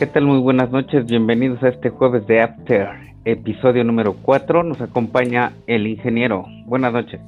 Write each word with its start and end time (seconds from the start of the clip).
¿Qué 0.00 0.06
tal? 0.06 0.24
Muy 0.24 0.38
buenas 0.38 0.70
noches, 0.70 1.04
bienvenidos 1.04 1.62
a 1.62 1.68
este 1.68 1.90
jueves 1.90 2.26
de 2.26 2.40
After, 2.40 2.88
episodio 3.26 3.84
número 3.84 4.14
4. 4.14 4.62
Nos 4.62 4.80
acompaña 4.80 5.52
el 5.66 5.86
ingeniero. 5.86 6.46
Buenas 6.64 6.94
noches. 6.94 7.20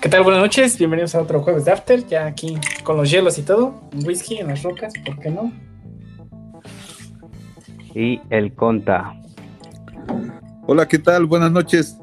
¿Qué 0.00 0.08
tal? 0.08 0.22
Buenas 0.22 0.40
noches, 0.40 0.78
bienvenidos 0.78 1.14
a 1.14 1.20
otro 1.20 1.42
jueves 1.42 1.66
de 1.66 1.72
After, 1.72 2.06
ya 2.06 2.24
aquí 2.24 2.56
con 2.84 2.96
los 2.96 3.10
hielos 3.10 3.36
y 3.36 3.42
todo, 3.42 3.82
un 3.92 4.06
whisky 4.06 4.38
en 4.38 4.46
las 4.46 4.62
rocas, 4.62 4.94
¿por 5.04 5.18
qué 5.18 5.30
no? 5.30 5.52
Y 7.94 8.22
el 8.30 8.54
Conta. 8.54 9.12
Hola, 10.66 10.88
¿qué 10.88 10.98
tal? 10.98 11.26
Buenas 11.26 11.52
noches. 11.52 11.98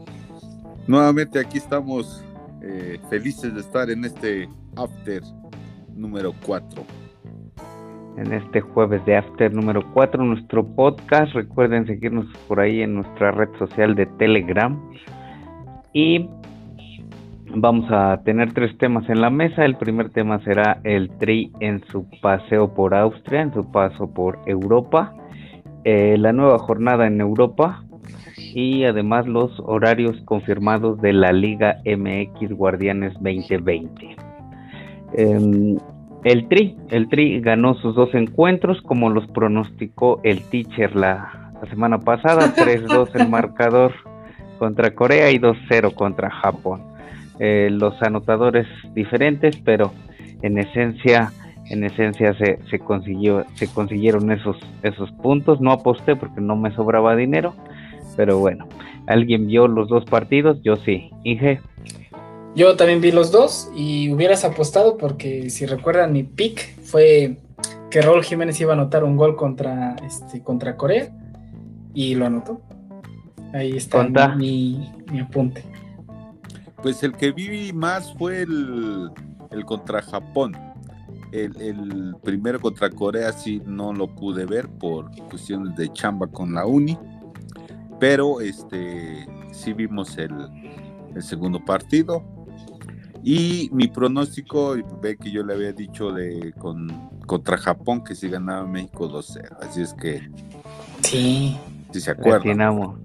Nuevamente 0.86 1.40
aquí 1.40 1.58
estamos 1.58 2.24
eh, 2.62 3.00
felices 3.10 3.56
de 3.56 3.62
estar 3.62 3.90
en 3.90 4.06
este 4.06 4.48
After 4.76 5.24
número 5.96 6.36
4 6.46 7.05
en 8.18 8.34
este 8.34 8.62
jueves 8.62 9.04
de 9.06 9.18
After 9.18 9.54
número 9.54 9.82
4, 9.94 10.24
nuestro 10.24 10.66
podcast. 10.66 11.34
Recuerden 11.34 11.86
seguirnos 11.86 12.26
por 12.48 12.60
ahí 12.60 12.82
en 12.82 12.96
nuestra 12.96 13.32
red 13.32 13.50
social 13.60 13.96
de 13.96 14.06
Telegram. 14.18 14.80
Y 15.94 16.30
vamos 17.56 17.90
a 17.92 18.22
tener 18.24 18.54
tres 18.54 18.78
temas 18.78 19.10
en 19.10 19.22
la 19.22 19.30
mesa. 19.30 19.66
El 19.66 19.76
primer 19.76 20.10
tema 20.10 20.40
será 20.44 20.80
el 20.84 21.10
Tri 21.18 21.52
en 21.60 21.84
su 21.92 22.08
paseo 22.22 22.74
por 22.74 22.94
Austria, 22.94 23.42
en 23.42 23.54
su 23.54 23.72
paso 23.72 24.14
por 24.14 24.40
Europa. 24.46 25.14
Eh, 25.84 26.18
la 26.18 26.34
nueva 26.34 26.58
jornada 26.60 27.08
en 27.08 27.22
Europa 27.22 27.84
y 28.38 28.86
además 28.86 29.28
los 29.28 29.52
horarios 29.60 30.20
confirmados 30.26 31.02
de 31.02 31.14
la 31.14 31.32
Liga 31.32 31.82
MX 31.86 32.52
Guardianes 32.54 33.14
2020. 33.16 34.16
El 36.26 36.48
Tri, 36.48 36.76
el 36.90 37.08
Tri 37.08 37.40
ganó 37.40 37.76
sus 37.76 37.94
dos 37.94 38.16
encuentros 38.16 38.82
como 38.82 39.12
los 39.12 39.28
pronosticó 39.28 40.22
el 40.24 40.42
teacher 40.42 40.96
la, 40.96 41.52
semana 41.70 42.00
pasada, 42.00 42.52
3-2 42.56 43.10
el 43.14 43.30
marcador 43.30 43.94
contra 44.58 44.96
Corea 44.96 45.30
y 45.30 45.38
2-0 45.38 45.94
contra 45.94 46.32
Japón. 46.32 46.82
Eh, 47.38 47.70
los 47.72 48.02
anotadores 48.02 48.66
diferentes, 48.96 49.58
pero 49.58 49.94
en 50.42 50.58
esencia, 50.58 51.32
en 51.70 51.84
esencia 51.84 52.34
se, 52.34 52.58
se, 52.72 52.80
consiguió, 52.80 53.46
se 53.54 53.68
consiguieron 53.68 54.32
esos, 54.32 54.58
esos 54.82 55.12
puntos. 55.12 55.62
No 55.62 55.72
aposté 55.72 56.16
porque 56.16 56.42
no 56.42 56.56
me 56.56 56.72
sobraba 56.72 57.16
dinero, 57.16 57.54
pero 58.18 58.40
bueno, 58.40 58.68
¿alguien 59.06 59.46
vio 59.46 59.68
los 59.68 59.90
dos 59.90 60.06
partidos? 60.06 60.60
Yo 60.64 60.76
sí. 60.78 61.12
Inge. 61.24 61.60
Yo 62.56 62.78
también 62.78 63.02
vi 63.02 63.12
los 63.12 63.32
dos 63.32 63.70
y 63.76 64.10
hubieras 64.14 64.46
apostado 64.46 64.98
porque 64.98 65.50
si 65.50 65.66
recuerdan 65.66 66.14
mi 66.14 66.24
pick 66.24 66.80
fue 66.84 67.38
que 67.92 68.02
Raúl 68.02 68.24
Jiménez 68.24 68.60
iba 68.62 68.72
a 68.72 68.76
anotar 68.76 69.04
un 69.04 69.18
gol 69.18 69.36
contra, 69.36 69.98
este, 69.98 70.42
contra 70.42 70.78
Corea 70.78 71.12
y 71.94 72.16
lo 72.16 72.26
anotó. 72.26 72.62
Ahí 73.54 73.76
está 73.76 74.06
mi, 74.36 74.90
apunte. 75.22 75.66
Pues 76.82 77.04
el 77.04 77.12
que 77.14 77.34
vi 77.34 77.74
más 77.74 78.14
fue 78.18 78.44
el, 78.44 79.12
contra 79.66 80.02
Japón. 80.02 80.56
El, 81.34 81.62
el, 81.62 82.16
primero 82.24 82.62
contra 82.62 82.90
Corea 82.90 83.34
sí 83.34 83.62
no 83.66 83.92
lo 83.92 84.08
pude 84.08 84.46
ver 84.46 84.70
por 84.70 85.12
cuestiones 85.30 85.76
de 85.76 85.92
chamba 85.92 86.28
con 86.28 86.54
la 86.54 86.66
uni. 86.66 86.98
Pero 88.00 88.40
este 88.40 89.28
sí 89.52 89.74
vimos 89.74 90.18
el, 90.18 90.34
el 91.14 91.22
segundo 91.22 91.64
partido 91.64 92.35
y 93.28 93.72
mi 93.74 93.88
pronóstico, 93.88 94.76
ve 95.02 95.18
que 95.18 95.32
yo 95.32 95.44
le 95.44 95.56
había 95.56 95.74
dicho 95.74 96.12
de 96.12 96.54
con, 96.60 97.10
contra 97.26 97.58
Japón 97.58 98.04
que 98.04 98.14
si 98.14 98.30
ganaba 98.30 98.68
México 98.68 99.10
2-0. 99.10 99.58
Así 99.62 99.82
es 99.82 99.96
que. 99.96 100.30
Sí. 101.02 101.58
Si 101.92 102.02
se 102.02 102.12
acuerdan. 102.12 102.96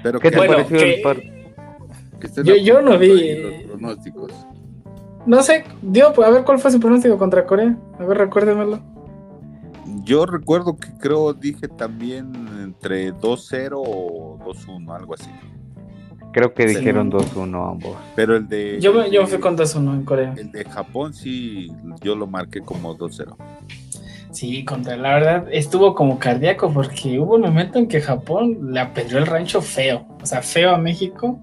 Pero 0.00 0.20
¿Qué 0.20 0.30
te 0.30 0.36
pareció 0.36 0.78
el 0.78 2.44
yo, 2.44 2.54
yo 2.56 2.82
no 2.82 2.96
vi. 2.98 3.36
Los 3.36 3.62
pronósticos. 3.64 4.32
No 5.26 5.42
sé, 5.42 5.64
dio, 5.82 6.08
a 6.22 6.30
ver 6.30 6.44
cuál 6.44 6.60
fue 6.60 6.70
su 6.70 6.78
pronóstico 6.78 7.18
contra 7.18 7.44
Corea. 7.44 7.76
A 7.98 8.04
ver, 8.04 8.18
recuérdemelo. 8.18 8.80
Yo 10.04 10.24
recuerdo 10.24 10.76
que 10.76 10.88
creo 10.98 11.32
dije 11.34 11.66
también 11.66 12.32
entre 12.62 13.12
2-0 13.12 13.72
o 13.74 14.38
2-1, 14.38 14.96
algo 14.96 15.14
así. 15.14 15.30
Creo 16.34 16.52
que 16.52 16.66
dijeron 16.66 17.12
2-1 17.12 17.70
ambos. 17.70 17.96
Pero 18.16 18.36
el 18.36 18.48
de. 18.48 18.80
Yo, 18.80 19.06
yo 19.06 19.24
fui 19.28 19.38
con 19.38 19.56
2-1 19.56 19.94
en 19.94 20.04
Corea. 20.04 20.34
El 20.36 20.50
de 20.50 20.64
Japón 20.64 21.14
sí, 21.14 21.70
yo 22.02 22.16
lo 22.16 22.26
marqué 22.26 22.60
como 22.60 22.98
2-0. 22.98 23.36
Sí, 24.32 24.64
contra 24.64 24.96
la 24.96 25.14
verdad 25.14 25.46
estuvo 25.52 25.94
como 25.94 26.18
cardíaco 26.18 26.72
porque 26.72 27.20
hubo 27.20 27.36
un 27.36 27.42
momento 27.42 27.78
en 27.78 27.86
que 27.86 28.00
Japón 28.00 28.72
le 28.72 28.80
apedreó 28.80 29.20
el 29.20 29.26
rancho 29.26 29.62
feo, 29.62 30.08
o 30.20 30.26
sea, 30.26 30.42
feo 30.42 30.70
a 30.70 30.78
México, 30.78 31.38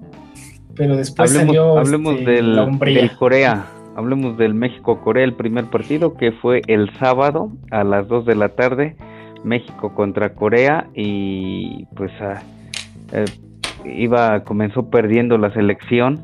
pero 0.76 0.98
después 0.98 1.32
hablemos, 1.32 1.56
salió 1.56 1.80
hablemos 1.80 2.16
este, 2.16 2.32
del, 2.32 2.80
del, 2.80 3.16
Corea, 3.16 3.66
hablemos 3.96 4.38
del 4.38 4.54
México-Corea, 4.54 5.24
el 5.24 5.36
primer 5.36 5.70
partido 5.70 6.18
que 6.18 6.34
fue 6.34 6.64
el 6.68 6.92
sábado 7.00 7.54
a 7.72 7.86
las 7.86 8.10
2 8.10 8.26
de 8.26 8.36
la 8.36 8.50
tarde, 8.50 8.98
México 9.46 9.96
contra 9.96 10.34
Corea 10.34 10.90
y 10.94 11.86
pues 11.96 12.12
a, 12.20 12.44
eh, 13.14 13.24
iba 13.86 14.44
comenzó 14.44 14.90
perdiendo 14.90 15.38
la 15.38 15.52
selección. 15.54 16.20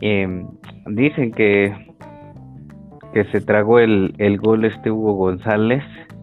Em, 0.00 0.46
dicen 0.86 1.32
que 1.32 1.72
que 3.12 3.24
se 3.26 3.40
tragó 3.40 3.78
el, 3.78 4.14
el 4.18 4.38
gol 4.38 4.64
este 4.64 4.90
Hugo 4.90 5.14
González, 5.14 5.82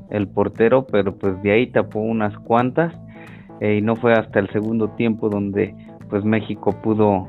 el 0.10 0.28
portero, 0.28 0.86
pero 0.86 1.16
pues 1.18 1.42
de 1.42 1.52
ahí 1.52 1.68
tapó 1.68 2.00
unas 2.00 2.38
cuantas 2.40 2.94
eh, 3.60 3.78
y 3.78 3.82
no 3.82 3.96
fue 3.96 4.14
hasta 4.14 4.40
el 4.40 4.50
segundo 4.50 4.90
tiempo 4.90 5.30
donde 5.30 5.74
pues 6.10 6.24
México 6.24 6.76
pudo 6.84 7.28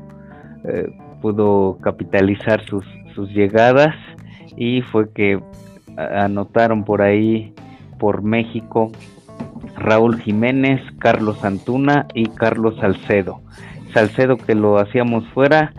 eh, 0.63 0.89
pudo 1.21 1.77
capitalizar 1.81 2.63
sus, 2.65 2.85
sus 3.15 3.29
llegadas 3.31 3.95
y 4.55 4.81
fue 4.81 5.11
que 5.11 5.41
anotaron 5.97 6.83
por 6.83 7.01
ahí 7.01 7.53
por 7.97 8.21
México 8.21 8.91
Raúl 9.87 10.19
Jiménez, 10.19 10.81
Carlos 10.99 11.45
Antuna 11.45 12.07
y 12.13 12.25
Carlos 12.25 12.75
Salcedo. 12.81 13.39
Salcedo 13.93 14.35
que 14.35 14.53
lo 14.53 14.79
hacíamos 14.79 15.25
fuera 15.29 15.73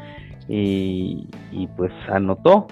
y, 0.49 1.29
pues 1.77 1.93
anotó, 2.11 2.69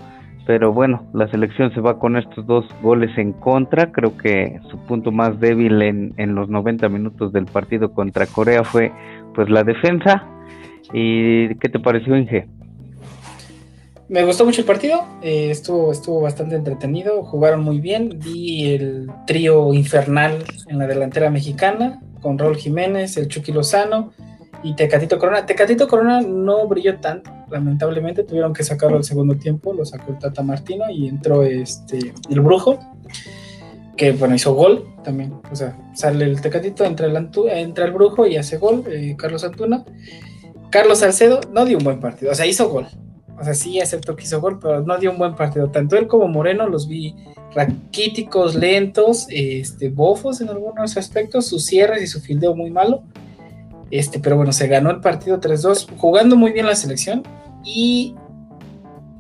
pero 0.46 0.72
bueno, 0.72 1.02
la 1.12 1.28
selección 1.28 1.74
se 1.74 1.80
va 1.82 1.98
con 1.98 2.16
estos 2.16 2.46
dos 2.46 2.64
goles 2.80 3.10
en 3.18 3.34
contra. 3.34 3.92
Creo 3.92 4.16
que 4.16 4.60
su 4.70 4.78
punto 4.86 5.12
más 5.12 5.38
débil 5.38 5.82
en, 5.82 6.14
en 6.16 6.34
los 6.34 6.48
90 6.48 6.88
minutos 6.88 7.32
del 7.32 7.44
partido 7.44 7.92
contra 7.92 8.26
Corea 8.26 8.64
fue 8.64 8.90
pues 9.34 9.50
la 9.50 9.62
defensa. 9.62 10.24
¿Y 10.94 11.54
qué 11.56 11.68
te 11.68 11.80
pareció, 11.80 12.16
Inge? 12.16 12.48
Me 14.08 14.24
gustó 14.24 14.44
mucho 14.44 14.60
el 14.60 14.66
partido, 14.66 15.04
eh, 15.20 15.50
estuvo, 15.50 15.90
estuvo 15.90 16.20
bastante 16.20 16.54
entretenido, 16.54 17.24
jugaron 17.24 17.64
muy 17.64 17.80
bien, 17.80 18.20
vi 18.22 18.72
el 18.72 19.10
trío 19.26 19.74
infernal 19.74 20.44
en 20.68 20.78
la 20.78 20.86
delantera 20.86 21.28
mexicana, 21.28 22.00
con 22.22 22.38
Raúl 22.38 22.56
Jiménez, 22.56 23.16
el 23.16 23.26
Chucky 23.26 23.50
Lozano 23.50 24.12
y 24.62 24.76
Tecatito 24.76 25.18
Corona. 25.18 25.44
Tecatito 25.44 25.88
Corona 25.88 26.20
no 26.20 26.68
brilló 26.68 27.00
tanto, 27.00 27.32
lamentablemente 27.50 28.22
tuvieron 28.22 28.52
que 28.52 28.62
sacarlo 28.62 28.96
al 28.96 29.02
segundo 29.02 29.34
tiempo, 29.36 29.72
lo 29.72 29.84
sacó 29.84 30.12
el 30.12 30.18
Tata 30.18 30.42
Martino 30.44 30.84
y 30.88 31.08
entró 31.08 31.42
este, 31.42 32.14
el 32.30 32.40
Brujo, 32.40 32.78
que 33.96 34.12
bueno, 34.12 34.36
hizo 34.36 34.54
gol 34.54 34.86
también, 35.02 35.34
o 35.50 35.56
sea, 35.56 35.76
sale 35.94 36.26
el 36.26 36.40
Tecatito, 36.40 36.84
entra 36.84 37.08
el, 37.08 37.16
entra 37.50 37.84
el 37.84 37.92
Brujo 37.92 38.24
y 38.24 38.36
hace 38.36 38.58
gol, 38.58 38.84
eh, 38.88 39.16
Carlos 39.18 39.42
Antuna. 39.42 39.84
Carlos 40.70 41.00
Salcedo 41.00 41.40
no 41.52 41.64
dio 41.64 41.78
un 41.78 41.84
buen 41.84 41.98
partido, 41.98 42.30
o 42.30 42.34
sea, 42.36 42.46
hizo 42.46 42.68
gol, 42.68 42.86
o 43.38 43.44
sea, 43.44 43.54
sí 43.54 43.80
acepto 43.80 44.16
que 44.16 44.24
hizo 44.24 44.40
gol, 44.40 44.58
pero 44.60 44.82
no 44.82 44.98
dio 44.98 45.10
un 45.10 45.18
buen 45.18 45.34
partido. 45.34 45.70
Tanto 45.70 45.96
él 45.96 46.06
como 46.06 46.28
Moreno 46.28 46.66
los 46.68 46.88
vi 46.88 47.14
raquíticos, 47.54 48.54
lentos, 48.54 49.26
este, 49.30 49.88
bofos 49.88 50.40
en 50.40 50.48
algunos 50.48 50.96
aspectos, 50.96 51.46
sus 51.46 51.64
cierres 51.64 52.02
y 52.02 52.06
su 52.06 52.20
fildeo 52.20 52.54
muy 52.54 52.70
malo. 52.70 53.02
Este, 53.90 54.18
pero 54.18 54.36
bueno, 54.36 54.52
se 54.52 54.66
ganó 54.68 54.90
el 54.90 55.00
partido 55.00 55.40
3-2, 55.40 55.88
jugando 55.96 56.36
muy 56.36 56.52
bien 56.52 56.66
la 56.66 56.74
selección. 56.74 57.22
Y 57.64 58.14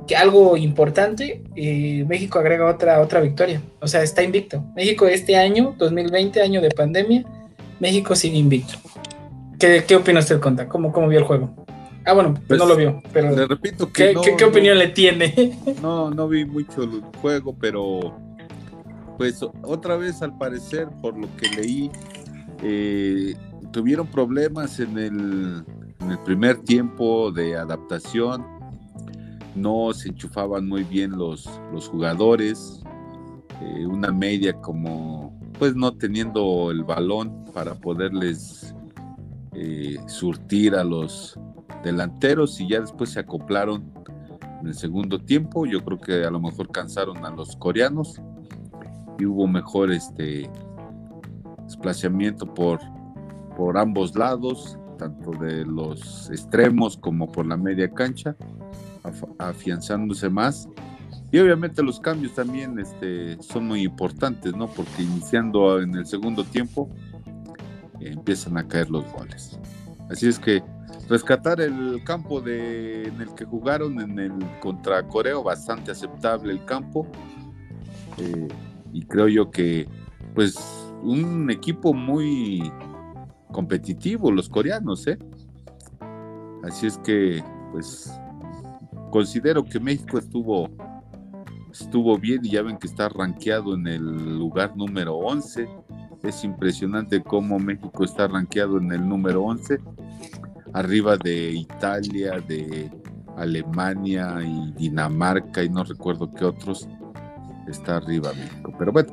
que 0.06 0.16
algo 0.16 0.56
importante, 0.56 1.42
eh, 1.56 2.04
México 2.06 2.38
agrega 2.38 2.66
otra, 2.66 3.00
otra 3.00 3.20
victoria. 3.20 3.60
O 3.80 3.88
sea, 3.88 4.02
está 4.02 4.22
invicto. 4.22 4.64
México 4.74 5.06
este 5.06 5.36
año, 5.36 5.74
2020, 5.78 6.40
año 6.40 6.60
de 6.60 6.70
pandemia, 6.70 7.24
México 7.80 8.14
sigue 8.14 8.38
invicto. 8.38 8.74
¿Qué, 9.58 9.84
qué 9.86 9.96
opina 9.96 10.20
usted, 10.20 10.40
Conta? 10.40 10.68
¿Cómo, 10.68 10.92
¿Cómo 10.92 11.08
vio 11.08 11.18
el 11.18 11.24
juego? 11.24 11.65
Ah, 12.06 12.12
bueno, 12.12 12.34
pues, 12.46 12.58
no 12.58 12.66
lo 12.66 12.76
vio, 12.76 13.02
pero. 13.12 13.34
Le 13.34 13.46
repito 13.46 13.92
que. 13.92 14.14
¿Qué, 14.38 14.44
opinión 14.44 14.78
le 14.78 14.88
tiene? 14.88 15.58
No, 15.82 16.08
no 16.10 16.28
vi 16.28 16.44
mucho 16.44 16.84
el 16.84 17.02
juego, 17.20 17.56
pero. 17.60 18.16
Pues 19.18 19.42
otra 19.62 19.96
vez, 19.96 20.22
al 20.22 20.36
parecer, 20.36 20.88
por 21.00 21.18
lo 21.18 21.26
que 21.36 21.48
leí, 21.48 21.90
eh, 22.62 23.34
tuvieron 23.72 24.06
problemas 24.06 24.78
en 24.78 24.98
el, 24.98 25.64
en 26.00 26.10
el 26.10 26.18
primer 26.18 26.58
tiempo 26.58 27.32
de 27.32 27.56
adaptación. 27.56 28.44
No 29.54 29.92
se 29.94 30.10
enchufaban 30.10 30.68
muy 30.68 30.84
bien 30.84 31.12
los, 31.12 31.48
los 31.72 31.88
jugadores. 31.88 32.82
Eh, 33.62 33.86
una 33.86 34.12
media 34.12 34.52
como 34.60 35.36
pues 35.58 35.74
no 35.74 35.92
teniendo 35.96 36.70
el 36.70 36.84
balón 36.84 37.46
para 37.54 37.74
poderles 37.74 38.74
eh, 39.54 39.96
surtir 40.06 40.74
a 40.74 40.84
los 40.84 41.38
delanteros 41.82 42.60
y 42.60 42.68
ya 42.68 42.80
después 42.80 43.10
se 43.10 43.20
acoplaron 43.20 43.92
en 44.60 44.68
el 44.68 44.74
segundo 44.74 45.20
tiempo. 45.20 45.66
Yo 45.66 45.84
creo 45.84 45.98
que 45.98 46.24
a 46.24 46.30
lo 46.30 46.40
mejor 46.40 46.70
cansaron 46.70 47.24
a 47.24 47.30
los 47.30 47.56
coreanos 47.56 48.20
y 49.18 49.26
hubo 49.26 49.46
mejor 49.46 49.92
este 49.92 50.50
desplazamiento 51.64 52.52
por, 52.52 52.80
por 53.56 53.78
ambos 53.78 54.14
lados, 54.14 54.78
tanto 54.98 55.32
de 55.32 55.64
los 55.64 56.30
extremos 56.30 56.96
como 56.96 57.30
por 57.30 57.46
la 57.46 57.56
media 57.56 57.90
cancha, 57.90 58.36
afianzándose 59.38 60.28
más. 60.28 60.68
Y 61.32 61.38
obviamente 61.38 61.82
los 61.82 61.98
cambios 61.98 62.34
también 62.34 62.78
este, 62.78 63.40
son 63.42 63.66
muy 63.66 63.82
importantes, 63.82 64.54
¿no? 64.54 64.68
Porque 64.68 65.02
iniciando 65.02 65.80
en 65.80 65.94
el 65.96 66.06
segundo 66.06 66.44
tiempo 66.44 66.88
eh, 68.00 68.12
empiezan 68.12 68.56
a 68.56 68.66
caer 68.66 68.90
los 68.90 69.04
goles. 69.12 69.58
Así 70.08 70.28
es 70.28 70.38
que 70.38 70.62
rescatar 71.08 71.60
el 71.60 72.02
campo 72.04 72.40
de, 72.40 73.04
en 73.04 73.20
el 73.20 73.34
que 73.34 73.44
jugaron 73.44 74.00
en 74.00 74.18
el 74.18 74.32
contra 74.60 75.06
Coreo, 75.06 75.42
bastante 75.42 75.90
aceptable 75.90 76.52
el 76.52 76.64
campo. 76.64 77.06
Eh, 78.18 78.48
y 78.92 79.02
creo 79.04 79.28
yo 79.28 79.50
que, 79.50 79.88
pues, 80.34 80.56
un 81.02 81.50
equipo 81.50 81.92
muy 81.92 82.72
competitivo, 83.52 84.30
los 84.30 84.48
coreanos, 84.48 85.06
¿eh? 85.06 85.18
Así 86.62 86.86
es 86.86 86.98
que, 86.98 87.42
pues, 87.72 88.12
considero 89.10 89.64
que 89.64 89.78
México 89.78 90.18
estuvo 90.18 90.68
estuvo 91.80 92.18
bien 92.18 92.44
y 92.44 92.50
ya 92.50 92.62
ven 92.62 92.78
que 92.78 92.86
está 92.86 93.08
rankeado 93.08 93.74
en 93.74 93.86
el 93.86 94.38
lugar 94.38 94.76
número 94.76 95.16
11. 95.16 95.68
Es 96.22 96.44
impresionante 96.44 97.22
cómo 97.22 97.58
México 97.58 98.04
está 98.04 98.26
rankeado 98.26 98.78
en 98.78 98.92
el 98.92 99.06
número 99.06 99.44
11, 99.44 99.78
arriba 100.76 101.16
de 101.16 101.52
Italia, 101.52 102.38
de 102.46 102.90
Alemania 103.36 104.38
y 104.44 104.72
Dinamarca 104.72 105.62
y 105.62 105.70
no 105.70 105.84
recuerdo 105.84 106.30
qué 106.32 106.44
otros 106.44 106.86
está 107.66 107.96
arriba 107.96 108.32
México. 108.34 108.74
Pero 108.78 108.92
bueno, 108.92 109.12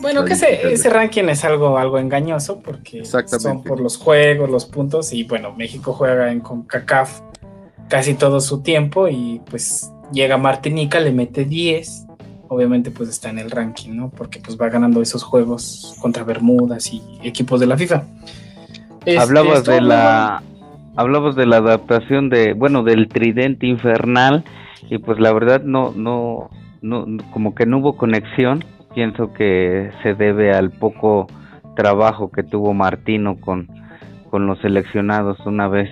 bueno, 0.00 0.24
que 0.24 0.32
ese, 0.32 0.72
ese, 0.72 0.90
ranking 0.90 1.24
es 1.24 1.44
algo, 1.44 1.78
algo 1.78 1.98
engañoso 1.98 2.60
porque 2.60 3.04
son 3.04 3.62
por 3.62 3.80
los 3.80 3.96
juegos, 3.96 4.50
los 4.50 4.66
puntos 4.66 5.12
y 5.12 5.24
bueno, 5.24 5.54
México 5.54 5.92
juega 5.92 6.32
en 6.32 6.40
CONCACAF 6.40 7.20
casi 7.88 8.14
todo 8.14 8.40
su 8.40 8.62
tiempo 8.62 9.08
y 9.08 9.40
pues 9.50 9.90
llega 10.12 10.36
Martinica, 10.36 11.00
le 11.00 11.12
mete 11.12 11.44
10, 11.44 12.06
obviamente 12.48 12.90
pues 12.90 13.08
está 13.08 13.30
en 13.30 13.38
el 13.38 13.50
ranking, 13.50 13.90
¿no? 13.90 14.10
Porque 14.10 14.40
pues 14.40 14.58
va 14.58 14.68
ganando 14.68 15.02
esos 15.02 15.22
juegos 15.22 15.96
contra 16.00 16.24
Bermudas 16.24 16.92
y 16.92 17.02
equipos 17.22 17.60
de 17.60 17.66
la 17.66 17.76
FIFA. 17.76 18.04
Este, 19.04 19.18
hablabas 19.18 19.64
de 19.64 19.80
la 19.80 20.42
hablabas 20.96 21.36
de 21.36 21.46
la 21.46 21.56
adaptación 21.58 22.28
de, 22.28 22.52
bueno, 22.54 22.82
del 22.82 23.08
tridente 23.08 23.66
infernal 23.66 24.44
y 24.88 24.98
pues 24.98 25.18
la 25.18 25.32
verdad 25.32 25.62
no 25.62 25.92
no 25.94 26.50
no 26.82 27.06
como 27.32 27.54
que 27.54 27.66
no 27.66 27.78
hubo 27.78 27.96
conexión, 27.96 28.64
pienso 28.94 29.32
que 29.32 29.90
se 30.02 30.14
debe 30.14 30.52
al 30.52 30.70
poco 30.70 31.26
trabajo 31.76 32.30
que 32.30 32.42
tuvo 32.42 32.74
Martino 32.74 33.40
con 33.40 33.68
con 34.30 34.46
los 34.46 34.58
seleccionados 34.60 35.38
una 35.46 35.68
vez 35.68 35.90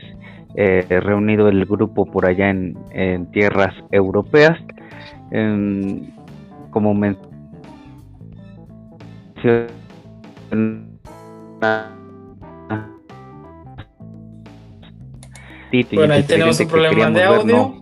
eh, 0.56 0.84
reunido 1.00 1.48
el 1.48 1.64
grupo 1.64 2.06
por 2.06 2.26
allá 2.26 2.50
en, 2.50 3.30
tierras 3.32 3.74
europeas. 3.92 4.58
como 6.70 6.94
mencioné, 6.94 7.20
bueno, 15.92 16.14
ahí 16.14 16.22
tenemos 16.22 16.58
un 16.60 16.68
problema 16.68 17.10
de 17.10 17.22
audio. 17.24 17.80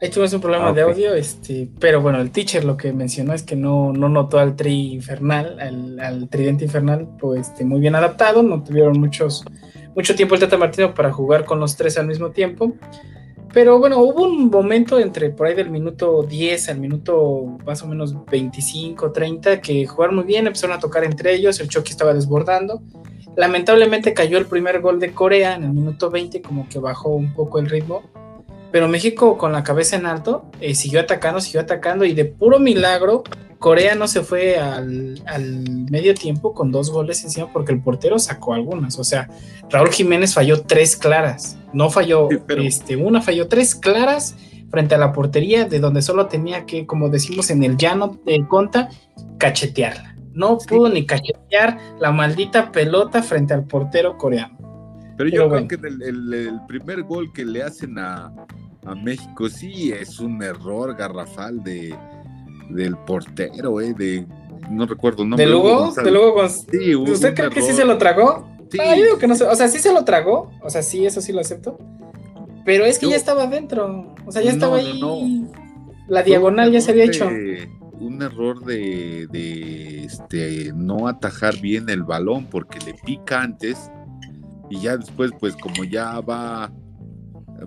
Ahí 0.00 0.10
tuvimos 0.10 0.32
un 0.32 0.40
problema 0.40 0.70
ah, 0.70 0.72
de 0.72 0.82
audio, 0.82 1.14
este, 1.14 1.68
pero 1.78 2.02
bueno, 2.02 2.20
el 2.20 2.32
teacher 2.32 2.64
lo 2.64 2.76
que 2.76 2.92
mencionó 2.92 3.34
es 3.34 3.44
que 3.44 3.54
no, 3.54 3.92
no 3.92 4.08
notó 4.08 4.40
al 4.40 4.56
tri 4.56 4.94
infernal, 4.94 5.60
al, 5.60 6.28
tridente 6.28 6.64
infernal, 6.64 7.06
pues 7.20 7.48
este, 7.48 7.64
muy 7.64 7.78
bien 7.78 7.94
adaptado, 7.94 8.42
no 8.42 8.64
tuvieron 8.64 8.98
muchos 8.98 9.44
mucho 9.94 10.16
tiempo 10.16 10.34
el 10.34 10.40
Tata 10.40 10.56
Martino 10.56 10.92
para 10.92 11.12
jugar 11.12 11.44
con 11.44 11.60
los 11.60 11.76
tres 11.76 11.98
al 11.98 12.08
mismo 12.08 12.30
tiempo. 12.30 12.74
Pero 13.52 13.78
bueno, 13.78 13.98
hubo 13.98 14.24
un 14.24 14.48
momento 14.48 14.98
entre 14.98 15.30
por 15.30 15.46
ahí 15.46 15.54
del 15.54 15.70
minuto 15.70 16.22
10 16.22 16.70
al 16.70 16.78
minuto 16.78 17.58
más 17.66 17.82
o 17.82 17.86
menos 17.86 18.14
25, 18.26 19.12
30, 19.12 19.60
que 19.60 19.86
jugaron 19.86 20.16
muy 20.16 20.24
bien, 20.24 20.46
empezaron 20.46 20.76
a 20.76 20.80
tocar 20.80 21.04
entre 21.04 21.34
ellos, 21.34 21.60
el 21.60 21.68
Chucky 21.68 21.90
estaba 21.90 22.14
desbordando. 22.14 22.82
Lamentablemente 23.36 24.14
cayó 24.14 24.38
el 24.38 24.46
primer 24.46 24.80
gol 24.80 24.98
de 25.00 25.12
Corea 25.12 25.54
en 25.54 25.64
el 25.64 25.72
minuto 25.72 26.10
20, 26.10 26.40
como 26.42 26.68
que 26.68 26.78
bajó 26.78 27.10
un 27.10 27.34
poco 27.34 27.58
el 27.58 27.68
ritmo. 27.68 28.02
Pero 28.70 28.88
México 28.88 29.36
con 29.36 29.52
la 29.52 29.62
cabeza 29.62 29.96
en 29.96 30.06
alto 30.06 30.46
eh, 30.60 30.74
siguió 30.74 31.00
atacando, 31.00 31.40
siguió 31.40 31.60
atacando 31.60 32.06
y 32.06 32.14
de 32.14 32.24
puro 32.24 32.58
milagro 32.58 33.22
Corea 33.62 33.94
no 33.94 34.08
se 34.08 34.22
fue 34.22 34.58
al, 34.58 35.22
medio 35.88 36.14
tiempo 36.14 36.52
con 36.52 36.72
dos 36.72 36.90
goles 36.90 37.22
encima 37.24 37.50
porque 37.50 37.72
el 37.72 37.80
portero 37.80 38.18
sacó 38.18 38.52
algunas. 38.52 38.98
O 38.98 39.04
sea, 39.04 39.30
Raúl 39.70 39.90
Jiménez 39.90 40.34
falló 40.34 40.62
tres 40.62 40.96
claras. 40.96 41.56
No 41.72 41.90
falló 41.90 42.28
este, 42.30 42.96
una, 42.96 43.22
falló 43.22 43.48
tres 43.48 43.74
claras 43.74 44.36
frente 44.70 44.94
a 44.94 44.98
la 44.98 45.12
portería 45.12 45.64
de 45.64 45.80
donde 45.80 46.02
solo 46.02 46.26
tenía 46.26 46.64
que, 46.64 46.86
como 46.86 47.08
decimos 47.08 47.50
en 47.50 47.62
el 47.62 47.76
llano 47.76 48.18
de 48.24 48.46
Conta, 48.46 48.88
cachetearla. 49.38 50.16
No 50.32 50.58
pudo 50.58 50.88
ni 50.88 51.04
cachetear 51.04 51.78
la 52.00 52.10
maldita 52.10 52.72
pelota 52.72 53.22
frente 53.22 53.52
al 53.52 53.64
portero 53.64 54.16
coreano. 54.16 54.58
Pero 55.18 55.28
yo 55.28 55.48
creo 55.48 55.68
que 55.68 55.74
el, 55.74 56.60
primer 56.66 57.02
gol 57.02 57.32
que 57.32 57.44
le 57.44 57.62
hacen 57.62 57.98
a, 57.98 58.32
a 58.86 58.94
México 58.94 59.48
sí 59.48 59.92
es 59.92 60.18
un 60.20 60.42
error 60.42 60.96
garrafal 60.96 61.62
de 61.62 61.94
del 62.72 62.96
portero, 62.96 63.80
eh, 63.80 63.94
de 63.96 64.26
no 64.70 64.86
recuerdo 64.86 65.22
el 65.22 65.30
nombre. 65.30 65.46
¿De 65.46 65.52
Lugo? 65.52 65.92
¿De 65.92 66.10
Lugo 66.10 66.48
sí, 66.48 66.94
¿Usted 66.94 67.34
cree 67.34 67.50
que 67.50 67.62
sí 67.62 67.72
se 67.72 67.84
lo 67.84 67.98
tragó? 67.98 68.48
Sí. 68.72 68.78
Ah, 68.80 68.96
yo 68.96 69.04
digo 69.04 69.18
que 69.18 69.26
no 69.26 69.34
sé, 69.34 69.44
o 69.44 69.54
sea, 69.54 69.68
sí 69.68 69.78
se 69.78 69.92
lo 69.92 70.02
tragó, 70.04 70.50
o 70.62 70.70
sea, 70.70 70.82
sí, 70.82 71.04
eso 71.04 71.20
sí 71.20 71.30
lo 71.30 71.40
acepto. 71.40 71.78
Pero 72.64 72.86
es 72.86 72.98
que 72.98 73.08
ya 73.08 73.16
estaba 73.16 73.42
adentro, 73.42 74.14
o 74.24 74.32
sea, 74.32 74.40
ya 74.40 74.50
estaba 74.50 74.78
ahí. 74.78 75.46
La 76.08 76.22
diagonal 76.22 76.72
ya 76.72 76.80
se 76.80 76.92
había 76.92 77.04
hecho. 77.04 77.26
Un 77.26 78.22
error 78.22 78.64
de, 78.64 79.28
de 79.30 80.04
este, 80.04 80.72
no 80.74 81.06
atajar 81.06 81.60
bien 81.60 81.88
el 81.90 82.02
balón 82.02 82.46
porque 82.46 82.78
le 82.80 82.94
pica 82.94 83.42
antes 83.42 83.90
y 84.70 84.80
ya 84.80 84.96
después, 84.96 85.30
pues 85.38 85.54
como 85.56 85.84
ya 85.84 86.18
va 86.20 86.72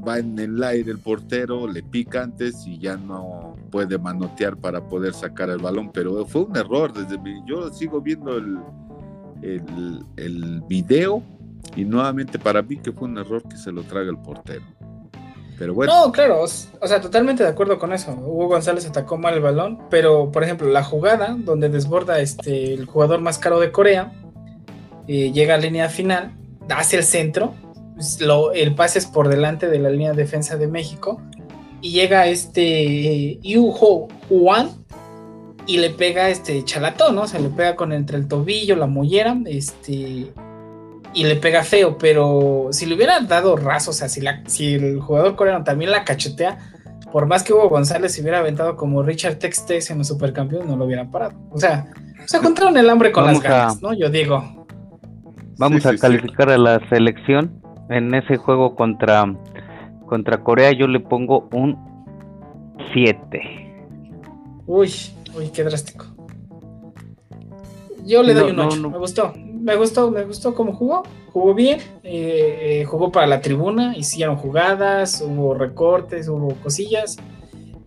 va 0.08 0.20
en 0.20 0.38
el 0.40 0.62
aire 0.64 0.92
el 0.92 1.00
portero, 1.00 1.68
le 1.68 1.84
pica 1.84 2.24
antes 2.24 2.66
y 2.66 2.80
ya 2.80 2.98
no 2.98 3.56
puede 3.72 3.98
manotear 3.98 4.58
para 4.58 4.88
poder 4.88 5.14
sacar 5.14 5.50
el 5.50 5.60
balón, 5.60 5.92
pero 5.94 6.26
fue 6.26 6.44
un 6.44 6.56
error, 6.58 6.94
desde 6.94 7.18
yo 7.46 7.72
sigo 7.72 8.02
viendo 8.02 8.38
el, 8.38 8.58
el, 9.46 10.64
video 10.68 11.24
y 11.76 11.86
nuevamente 11.86 12.40
para 12.40 12.62
mí 12.62 12.78
que 12.78 12.92
fue 12.92 13.08
un 13.08 13.18
error 13.18 13.44
que 13.48 13.58
se 13.58 13.72
lo 13.72 13.84
traga 13.84 14.10
el 14.10 14.18
portero. 14.18 14.64
Pero 15.58 15.74
bueno. 15.74 15.94
No, 15.94 16.12
claro, 16.12 16.42
o 16.42 16.48
sea, 16.88 17.00
totalmente 17.00 17.44
de 17.44 17.50
acuerdo 17.50 17.80
con 17.80 17.94
eso. 17.94 18.12
Hugo 18.12 18.48
González 18.48 18.86
atacó 18.86 19.18
mal 19.18 19.36
el 19.36 19.42
balón, 19.42 19.80
pero 19.90 20.30
por 20.32 20.44
ejemplo, 20.44 20.68
la 20.68 20.84
jugada 20.84 21.38
donde 21.38 21.70
desborda 21.70 22.20
este 22.20 22.74
el 22.74 22.86
jugador 22.86 23.22
más 23.22 23.38
caro 23.38 23.60
de 23.60 23.72
Corea, 23.72 24.12
eh, 25.08 25.32
llega 25.32 25.56
a 25.56 25.58
línea 25.58 25.88
final, 25.88 26.34
hace 26.70 26.98
el 26.98 27.04
centro 27.04 27.54
pues, 27.96 28.20
el 28.54 28.76
pase 28.76 29.00
es 29.00 29.06
por 29.06 29.30
delante 29.30 29.70
de 29.70 29.80
la 29.80 29.90
línea 29.90 30.12
de 30.12 30.18
defensa 30.18 30.58
de 30.58 30.68
México 30.68 31.22
y 31.82 31.92
llega 31.92 32.28
este 32.28 33.40
Yu 33.42 33.72
Juan 33.72 34.70
y 35.68 35.78
le 35.78 35.90
pega 35.90 36.30
este 36.30 36.64
chalatón, 36.64 37.16
¿no? 37.16 37.24
O 37.24 37.28
sea, 37.28 37.40
le 37.40 37.50
pega 37.50 37.76
con 37.76 37.92
entre 37.94 38.18
el 38.18 38.28
tobillo, 38.28 38.76
la 38.76 38.88
mollera, 38.88 39.38
este 39.46 40.32
y 41.16 41.24
le 41.24 41.38
pega 41.38 41.64
feo, 41.64 41.98
pero 41.98 42.68
si 42.72 42.86
le 42.86 42.96
hubiera 42.96 43.20
dado 43.22 43.56
raso, 43.56 43.92
o 43.92 43.94
sea, 43.94 44.10
si, 44.10 44.20
la, 44.20 44.44
si 44.48 44.74
el 44.74 45.00
jugador 45.00 45.38
coreano 45.38 45.64
también 45.64 45.90
la 45.90 46.04
cachetea, 46.04 46.58
por 47.12 47.26
más 47.26 47.42
que 47.42 47.54
Hugo 47.54 47.70
González 47.70 48.14
se 48.14 48.22
hubiera 48.22 48.40
aventado 48.40 48.76
como 48.76 49.02
Richard 49.02 49.36
Textes 49.36 49.90
en 49.90 50.00
los 50.00 50.10
supercampeones, 50.10 50.68
no 50.68 50.76
lo 50.76 50.84
hubiera 50.84 51.10
parado. 51.10 51.34
O 51.52 51.58
sea, 51.58 51.86
se 52.26 52.36
encontraron 52.36 52.76
el 52.78 52.90
hambre 52.90 53.14
con 53.14 53.26
las 53.26 53.40
ganas, 53.40 53.82
¿no? 53.82 53.94
Yo 53.94 54.10
digo. 54.10 54.68
Vamos 55.58 55.86
a 55.86 55.96
calificar 55.96 56.50
a 56.50 56.58
la 56.58 56.82
selección 56.90 57.62
en 57.90 58.14
ese 58.14 58.36
juego 58.36 58.76
contra, 58.76 59.26
contra 60.08 60.44
Corea 60.44 60.74
yo 60.74 60.88
le 60.88 61.00
pongo 61.00 61.48
un 61.54 61.78
7. 62.94 63.42
Uy, 64.68 64.92
uy, 65.38 65.50
qué 65.50 65.64
drástico. 65.64 66.06
Yo 68.06 68.22
le 68.22 68.34
doy 68.34 68.52
un 68.52 68.60
8. 68.60 68.90
me 68.90 68.98
gustó. 68.98 69.34
Me 69.36 69.76
gustó, 69.76 70.12
me 70.12 70.24
gustó 70.24 70.54
cómo 70.54 70.74
jugó. 70.74 71.04
Jugó 71.34 71.56
bien. 71.56 71.80
Eh, 72.04 72.82
eh, 72.82 72.86
jugó 72.86 73.12
para 73.12 73.26
la 73.26 73.42
tribuna. 73.42 73.98
Hicieron 73.98 74.36
jugadas, 74.36 75.24
hubo 75.26 75.56
recortes, 75.56 76.28
hubo 76.28 76.54
cosillas. 76.56 77.18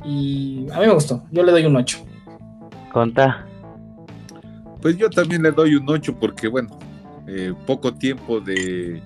Y 0.04 0.66
a 0.72 0.80
mí 0.80 0.86
me 0.86 0.94
gustó. 0.94 1.22
Yo 1.30 1.42
le 1.44 1.52
doy 1.52 1.66
un 1.66 1.76
8. 1.76 1.98
Conta. 2.92 3.46
Pues 4.82 4.96
yo 4.96 5.08
también 5.08 5.42
le 5.42 5.52
doy 5.52 5.76
un 5.76 5.88
8 5.88 6.16
porque, 6.18 6.48
bueno, 6.48 6.76
eh, 7.28 7.52
poco 7.66 7.94
tiempo 7.94 8.40
de, 8.40 9.02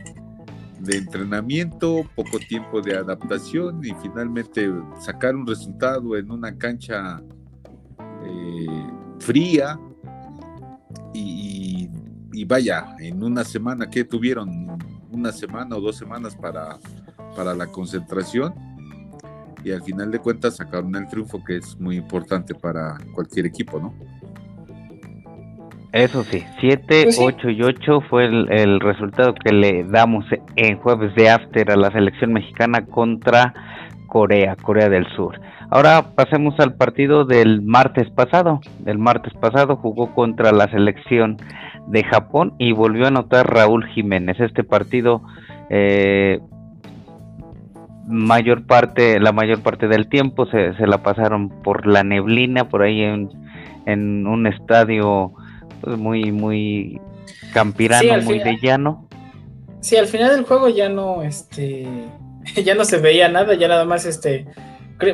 de 0.80 0.96
entrenamiento, 0.96 2.02
poco 2.14 2.38
tiempo 2.38 2.80
de 2.80 2.96
adaptación 2.96 3.84
y 3.84 3.92
finalmente 4.02 4.70
sacar 5.00 5.34
un 5.34 5.46
resultado 5.46 6.16
en 6.16 6.30
una 6.30 6.56
cancha 6.56 7.20
eh, 8.24 8.86
fría 9.18 9.78
y, 11.14 11.88
y, 12.32 12.44
vaya, 12.44 12.96
en 12.98 13.22
una 13.22 13.44
semana 13.44 13.88
que 13.88 14.04
tuvieron 14.04 14.78
una 15.10 15.32
semana 15.32 15.76
o 15.76 15.80
dos 15.80 15.96
semanas 15.96 16.34
para, 16.34 16.78
para 17.36 17.54
la 17.54 17.66
concentración 17.66 18.54
y 19.64 19.70
al 19.70 19.82
final 19.82 20.10
de 20.10 20.18
cuentas 20.18 20.56
sacaron 20.56 20.94
el 20.96 21.06
triunfo 21.08 21.42
que 21.44 21.56
es 21.58 21.78
muy 21.78 21.96
importante 21.96 22.54
para 22.54 22.98
cualquier 23.14 23.46
equipo, 23.46 23.78
¿no? 23.78 23.94
Eso 25.92 26.24
sí, 26.24 26.42
7, 26.60 27.08
8 27.18 27.38
pues 27.42 27.54
y 27.54 27.62
8 27.62 28.00
fue 28.08 28.24
el, 28.24 28.80
resultado 28.80 29.34
que 29.34 29.52
le 29.52 29.84
damos 29.84 30.24
en 30.56 30.78
jueves 30.78 31.14
de 31.14 31.28
after 31.28 31.70
a 31.70 31.76
la 31.76 31.90
selección 31.90 32.32
mexicana 32.32 32.86
contra 32.86 33.52
Corea, 34.12 34.56
Corea 34.56 34.90
del 34.90 35.06
Sur. 35.16 35.40
Ahora 35.70 36.04
pasemos 36.14 36.60
al 36.60 36.74
partido 36.74 37.24
del 37.24 37.62
martes 37.62 38.10
pasado. 38.10 38.60
El 38.84 38.98
martes 38.98 39.32
pasado 39.32 39.76
jugó 39.76 40.14
contra 40.14 40.52
la 40.52 40.68
selección 40.68 41.38
de 41.86 42.04
Japón 42.04 42.52
y 42.58 42.72
volvió 42.72 43.06
a 43.06 43.08
anotar 43.08 43.50
Raúl 43.50 43.86
Jiménez. 43.86 44.38
Este 44.38 44.64
partido 44.64 45.22
eh, 45.70 46.40
mayor 48.06 48.66
parte, 48.66 49.18
la 49.18 49.32
mayor 49.32 49.62
parte 49.62 49.88
del 49.88 50.10
tiempo 50.10 50.44
se, 50.44 50.74
se 50.74 50.86
la 50.86 51.02
pasaron 51.02 51.48
por 51.48 51.86
la 51.86 52.04
neblina, 52.04 52.68
por 52.68 52.82
ahí 52.82 53.00
en, 53.00 53.30
en 53.86 54.26
un 54.26 54.46
estadio 54.46 55.32
pues, 55.80 55.96
muy, 55.96 56.32
muy 56.32 57.00
campirano, 57.54 58.20
muy 58.24 58.40
de 58.40 58.58
llano. 58.60 59.08
Sí, 59.80 59.96
al 59.96 60.06
final 60.06 60.36
del 60.36 60.44
juego 60.44 60.68
ya 60.68 60.90
no, 60.90 61.22
este, 61.22 61.88
ya 62.64 62.74
no 62.74 62.84
se 62.84 62.98
veía 62.98 63.28
nada, 63.28 63.54
ya 63.54 63.68
nada 63.68 63.84
más, 63.84 64.04
este, 64.04 64.46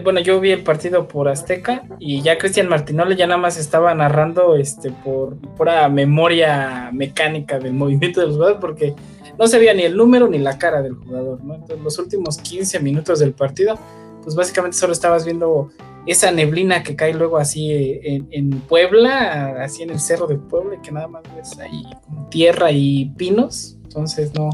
bueno, 0.03 0.21
yo 0.21 0.39
vi 0.41 0.51
el 0.51 0.63
partido 0.63 1.09
por 1.09 1.29
Azteca 1.29 1.83
y 1.99 2.21
ya 2.21 2.37
Cristian 2.37 2.69
Martinole 2.69 3.17
ya 3.17 3.27
nada 3.27 3.41
más 3.41 3.57
estaba 3.57 3.95
narrando, 3.95 4.57
este, 4.57 4.91
por 4.91 5.37
pura 5.57 5.89
memoria 5.89 6.91
mecánica 6.93 7.59
del 7.59 7.73
movimiento 7.75 8.21
de 8.21 8.27
los 8.27 8.37
jugadores, 8.37 8.61
porque 8.61 8.95
no 9.39 9.47
se 9.47 9.59
veía 9.59 9.75
ni 9.75 9.83
el 9.83 9.97
número 9.97 10.29
ni 10.29 10.39
la 10.39 10.59
cara 10.59 10.83
del 10.83 10.95
jugador, 10.95 11.43
¿no? 11.43 11.55
Entonces, 11.55 11.81
los 11.81 11.99
últimos 11.99 12.39
15 12.39 12.81
minutos 12.81 13.21
del 13.21 13.33
partido, 13.33 13.79
pues 14.23 14.35
básicamente 14.35 14.77
solo 14.77 14.93
estabas 14.93 15.25
viendo 15.25 15.71
esa 16.07 16.33
neblina 16.33 16.83
que 16.83 16.97
cae 16.97 17.15
luego 17.15 17.37
así 17.39 17.71
eh, 17.71 18.23
en, 18.31 18.51
Puebla, 18.63 19.63
así 19.63 19.83
en 19.83 19.91
el 19.91 20.01
cerro 20.01 20.27
de 20.27 20.37
Puebla, 20.37 20.81
que 20.83 20.91
nada 20.91 21.07
más 21.07 21.23
ves 21.37 21.59
ahí 21.59 21.85
tierra 22.31 22.73
y 22.73 23.11
pinos, 23.17 23.77
entonces 23.85 24.33
no, 24.35 24.51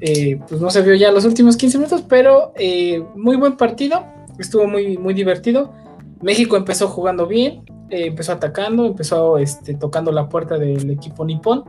eh, 0.00 0.40
pues 0.48 0.60
no 0.60 0.70
se 0.70 0.82
vio 0.82 0.94
ya 0.94 1.10
los 1.10 1.24
últimos 1.24 1.56
15 1.56 1.78
minutos, 1.78 2.04
pero 2.08 2.52
eh, 2.56 3.02
muy 3.16 3.36
buen 3.36 3.56
partido, 3.56 4.04
estuvo 4.38 4.66
muy, 4.66 4.96
muy 4.98 5.14
divertido. 5.14 5.72
México 6.20 6.56
empezó 6.56 6.88
jugando 6.88 7.26
bien, 7.26 7.62
empezó 7.90 8.32
atacando, 8.32 8.86
empezó 8.86 9.38
este, 9.38 9.74
tocando 9.74 10.12
la 10.12 10.28
puerta 10.28 10.58
del 10.58 10.90
equipo 10.90 11.24
nipón. 11.24 11.64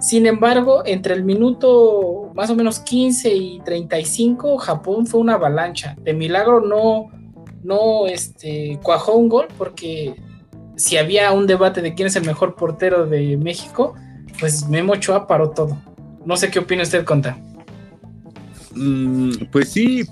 Sin 0.00 0.26
embargo, 0.26 0.82
entre 0.84 1.14
el 1.14 1.22
minuto 1.22 2.32
más 2.34 2.50
o 2.50 2.56
menos 2.56 2.80
15 2.80 3.32
y 3.32 3.60
35, 3.60 4.58
Japón 4.58 5.06
fue 5.06 5.20
una 5.20 5.34
avalancha. 5.34 5.96
De 6.02 6.12
milagro 6.12 6.60
no, 6.60 7.06
no 7.62 8.06
este, 8.06 8.80
cuajó 8.82 9.14
un 9.14 9.28
gol 9.28 9.46
porque 9.56 10.16
si 10.76 10.96
había 10.96 11.30
un 11.32 11.46
debate 11.46 11.82
de 11.82 11.94
quién 11.94 12.08
es 12.08 12.16
el 12.16 12.24
mejor 12.24 12.56
portero 12.56 13.06
de 13.06 13.36
México, 13.36 13.94
pues 14.40 14.68
Memo 14.68 14.94
Ochoa 14.94 15.28
paró 15.28 15.50
todo. 15.50 15.78
No 16.24 16.36
sé 16.36 16.50
qué 16.50 16.58
opina 16.58 16.82
usted, 16.82 17.04
Conta. 17.04 17.38
Mm, 18.74 19.32
pues 19.50 19.70
sí, 19.70 20.04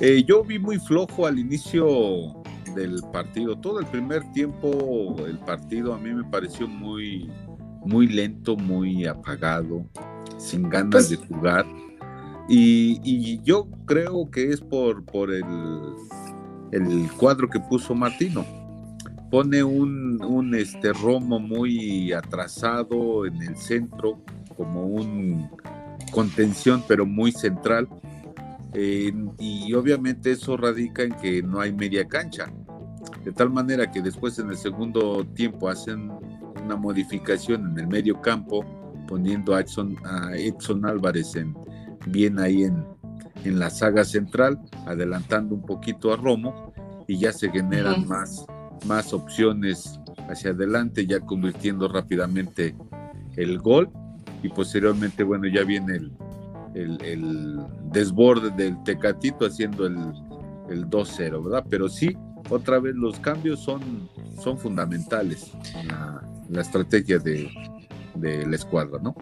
eh, 0.00 0.24
yo 0.26 0.44
vi 0.44 0.58
muy 0.58 0.78
flojo 0.78 1.26
al 1.26 1.38
inicio 1.38 2.42
del 2.74 3.00
partido. 3.12 3.56
Todo 3.56 3.80
el 3.80 3.86
primer 3.86 4.22
tiempo, 4.32 5.16
el 5.26 5.38
partido 5.38 5.94
a 5.94 5.98
mí 5.98 6.12
me 6.12 6.24
pareció 6.24 6.66
muy, 6.66 7.30
muy 7.84 8.08
lento, 8.08 8.56
muy 8.56 9.06
apagado, 9.06 9.86
sin 10.38 10.68
ganas 10.68 10.90
pues 10.90 11.10
de 11.10 11.16
jugar. 11.16 11.66
Y, 12.48 13.00
y, 13.02 13.40
yo 13.42 13.68
creo 13.86 14.30
que 14.30 14.50
es 14.50 14.60
por, 14.60 15.02
por 15.06 15.32
el, 15.32 15.44
el 16.72 17.10
cuadro 17.12 17.48
que 17.48 17.58
puso 17.58 17.94
Martino. 17.94 18.44
Pone 19.30 19.64
un, 19.64 20.22
un 20.22 20.54
este 20.54 20.92
romo 20.92 21.40
muy 21.40 22.12
atrasado 22.12 23.24
en 23.24 23.42
el 23.42 23.56
centro, 23.56 24.20
como 24.56 24.84
un 24.86 25.48
contención, 26.14 26.84
pero 26.86 27.04
muy 27.04 27.32
central. 27.32 27.88
y 28.74 29.72
obviamente 29.74 30.32
eso 30.32 30.56
radica 30.56 31.02
en 31.02 31.12
que 31.14 31.42
no 31.42 31.60
hay 31.60 31.72
media 31.72 32.06
cancha. 32.06 32.52
De 33.24 33.32
tal 33.32 33.50
manera 33.50 33.90
que 33.90 34.00
después 34.00 34.38
en 34.38 34.50
el 34.50 34.56
segundo 34.56 35.26
tiempo 35.34 35.68
hacen 35.68 36.10
una 36.64 36.76
modificación 36.76 37.70
en 37.70 37.78
el 37.78 37.86
medio 37.88 38.20
campo, 38.20 38.64
poniendo 39.08 39.54
a 39.54 39.60
Edson, 39.60 39.96
a 40.04 40.36
Edson 40.36 40.86
Álvarez 40.86 41.34
en, 41.36 41.54
bien 42.06 42.38
ahí 42.38 42.64
en, 42.64 42.84
en 43.44 43.58
la 43.58 43.70
saga 43.70 44.04
central, 44.04 44.60
adelantando 44.86 45.54
un 45.54 45.62
poquito 45.62 46.12
a 46.12 46.16
Romo 46.16 46.72
y 47.06 47.18
ya 47.18 47.32
se 47.32 47.50
generan 47.50 48.06
más, 48.06 48.46
más 48.86 49.12
opciones 49.12 50.00
hacia 50.28 50.50
adelante, 50.50 51.06
ya 51.06 51.20
convirtiendo 51.20 51.88
rápidamente 51.88 52.74
el 53.36 53.58
gol 53.58 53.90
y 54.44 54.50
posteriormente, 54.50 55.22
bueno, 55.22 55.46
ya 55.48 55.64
viene 55.64 55.96
el, 56.74 56.98
el, 57.02 57.60
desborde 57.90 58.50
del 58.50 58.82
Tecatito 58.84 59.46
haciendo 59.46 59.86
el, 59.86 59.96
el 60.68 60.90
2-0, 60.90 61.42
¿verdad? 61.44 61.64
Pero 61.70 61.88
sí, 61.88 62.14
otra 62.50 62.78
vez 62.78 62.94
los 62.94 63.18
cambios 63.20 63.60
son, 63.60 64.10
son 64.38 64.58
fundamentales 64.58 65.50
en 65.74 65.88
la, 66.54 66.60
estrategia 66.60 67.18
de, 67.18 67.50
de 68.16 68.46
la 68.46 68.54
escuadra, 68.54 68.98
¿no? 69.02 69.14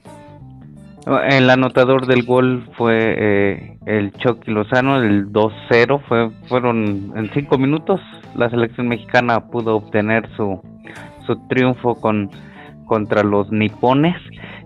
El 1.28 1.48
anotador 1.50 2.06
del 2.06 2.24
gol 2.24 2.68
fue 2.76 2.98
eh, 3.00 3.78
el 3.86 4.12
Chucky 4.12 4.50
Lozano, 4.50 5.02
el 5.02 5.32
2-0. 5.32 6.00
Fue, 6.08 6.30
fueron 6.48 7.12
en 7.16 7.30
cinco 7.32 7.58
minutos. 7.58 8.00
La 8.36 8.48
selección 8.50 8.88
mexicana 8.88 9.48
pudo 9.48 9.76
obtener 9.76 10.28
su, 10.36 10.60
su 11.26 11.36
triunfo 11.48 11.96
con, 12.00 12.30
contra 12.86 13.24
los 13.24 13.50
nipones. 13.50 14.14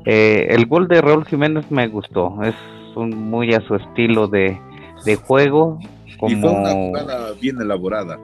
Eh, 0.06 0.46
el 0.50 0.66
gol 0.66 0.86
de 0.88 1.00
Raúl 1.00 1.26
Jiménez 1.26 1.70
me 1.70 1.88
gustó. 1.88 2.38
Es 2.42 2.54
un, 2.94 3.10
muy 3.10 3.52
a 3.54 3.60
su 3.60 3.74
estilo 3.74 4.28
de, 4.28 4.58
de 5.04 5.16
juego. 5.16 5.78
Como 6.18 6.36
y 6.36 6.40
fue 6.40 6.50
una 6.50 6.72
jugada 6.72 7.32
bien 7.40 7.60
elaborada. 7.60 8.18